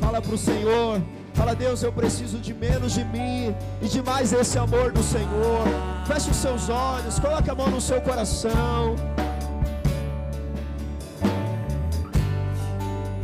Fala 0.00 0.20
para 0.20 0.34
o 0.34 0.38
Senhor. 0.38 1.00
Fala, 1.44 1.54
Deus, 1.54 1.82
eu 1.82 1.92
preciso 1.92 2.38
de 2.38 2.54
menos 2.54 2.94
de 2.94 3.04
mim 3.04 3.54
e 3.82 3.86
de 3.86 4.00
mais 4.00 4.32
esse 4.32 4.58
amor 4.58 4.90
do 4.90 5.02
Senhor. 5.02 5.66
Feche 6.06 6.30
os 6.30 6.38
seus 6.38 6.70
olhos, 6.70 7.18
coloque 7.18 7.50
a 7.50 7.54
mão 7.54 7.68
no 7.68 7.82
seu 7.82 8.00
coração. 8.00 8.96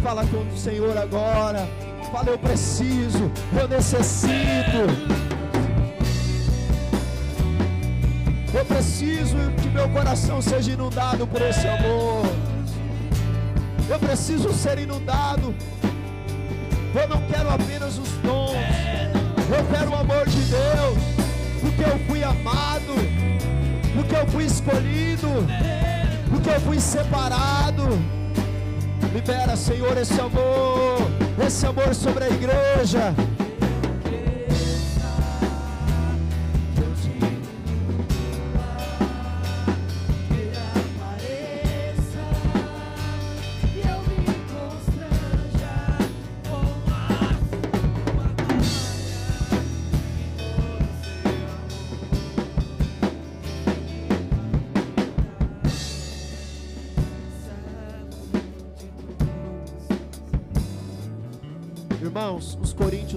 Fala 0.02 0.26
com 0.26 0.36
o 0.36 0.58
Senhor 0.58 0.98
agora. 0.98 1.66
Fala, 2.12 2.28
eu 2.28 2.38
preciso, 2.38 3.32
eu 3.58 3.66
necessito. 3.66 4.82
Eu 8.52 8.64
preciso 8.66 9.38
que 9.62 9.68
meu 9.70 9.88
coração 9.88 10.42
seja 10.42 10.72
inundado 10.72 11.26
por 11.26 11.40
esse 11.40 11.66
amor. 11.66 12.26
Eu 13.88 13.98
preciso 13.98 14.52
ser 14.52 14.78
inundado. 14.78 15.54
Eu 16.94 17.08
não 17.08 17.20
quero 17.22 17.50
apenas 17.50 17.98
os 17.98 18.08
dons. 18.22 18.52
Eu 19.48 19.64
quero 19.76 19.90
o 19.90 19.94
amor 19.94 20.28
de 20.28 20.40
Deus. 20.40 20.98
Porque 21.60 21.82
eu 21.82 21.98
fui 22.06 22.22
amado. 22.24 22.94
Porque 23.94 24.14
eu 24.16 24.26
fui 24.26 24.44
escolhido. 24.44 25.28
Porque 26.30 26.50
eu 26.50 26.60
fui 26.60 26.80
separado. 26.80 27.88
Libera, 29.12 29.56
Senhor, 29.56 29.96
esse 29.98 30.20
amor. 30.20 30.98
Esse 31.46 31.66
amor 31.66 31.94
sobre 31.94 32.24
a 32.24 32.28
igreja. 32.28 33.14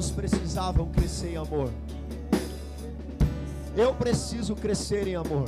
Os 0.04 0.12
coríntios 0.12 0.12
precisavam 0.12 0.88
crescer 0.88 1.30
em 1.30 1.38
amor. 1.38 1.70
Eu 3.76 3.94
preciso 3.94 4.56
crescer 4.56 5.08
em 5.08 5.16
amor. 5.16 5.48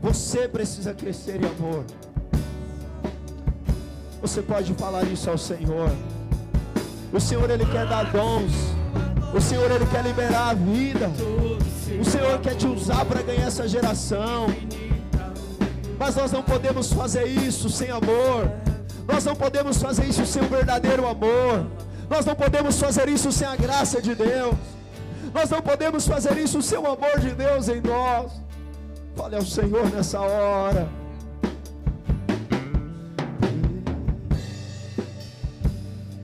Você 0.00 0.48
precisa 0.48 0.94
crescer 0.94 1.42
em 1.42 1.46
amor. 1.46 1.84
Você 4.20 4.40
pode 4.40 4.72
falar 4.74 5.04
isso 5.04 5.28
ao 5.28 5.38
Senhor. 5.38 5.90
O 7.12 7.20
Senhor 7.20 7.50
ele 7.50 7.66
quer 7.66 7.86
dar 7.88 8.04
dons. 8.04 8.52
O 9.34 9.40
Senhor 9.40 9.70
ele 9.70 9.86
quer 9.86 10.04
liberar 10.04 10.50
a 10.50 10.54
vida. 10.54 11.10
O 12.00 12.04
Senhor 12.04 12.38
quer 12.40 12.54
te 12.54 12.66
usar 12.66 13.04
para 13.04 13.22
ganhar 13.22 13.46
essa 13.46 13.66
geração. 13.66 14.46
Mas 15.98 16.14
nós 16.14 16.32
não 16.32 16.42
podemos 16.42 16.92
fazer 16.92 17.26
isso 17.26 17.68
sem 17.68 17.90
amor. 17.90 18.50
Nós 19.06 19.24
não 19.24 19.34
podemos 19.34 19.78
fazer 19.78 20.06
isso 20.06 20.24
sem 20.24 20.42
o 20.42 20.46
verdadeiro 20.46 21.06
amor. 21.06 21.66
Nós 22.10 22.26
não 22.26 22.34
podemos 22.34 22.78
fazer 22.78 23.08
isso 23.08 23.30
sem 23.30 23.46
a 23.46 23.54
graça 23.54 24.02
de 24.02 24.16
Deus. 24.16 24.56
Nós 25.32 25.48
não 25.48 25.62
podemos 25.62 26.08
fazer 26.08 26.36
isso 26.38 26.60
sem 26.60 26.76
o 26.76 26.86
amor 26.86 27.20
de 27.20 27.30
Deus 27.30 27.68
em 27.68 27.80
nós. 27.80 28.32
Fale 29.14 29.36
ao 29.36 29.46
Senhor 29.46 29.88
nessa 29.90 30.18
hora. 30.18 30.99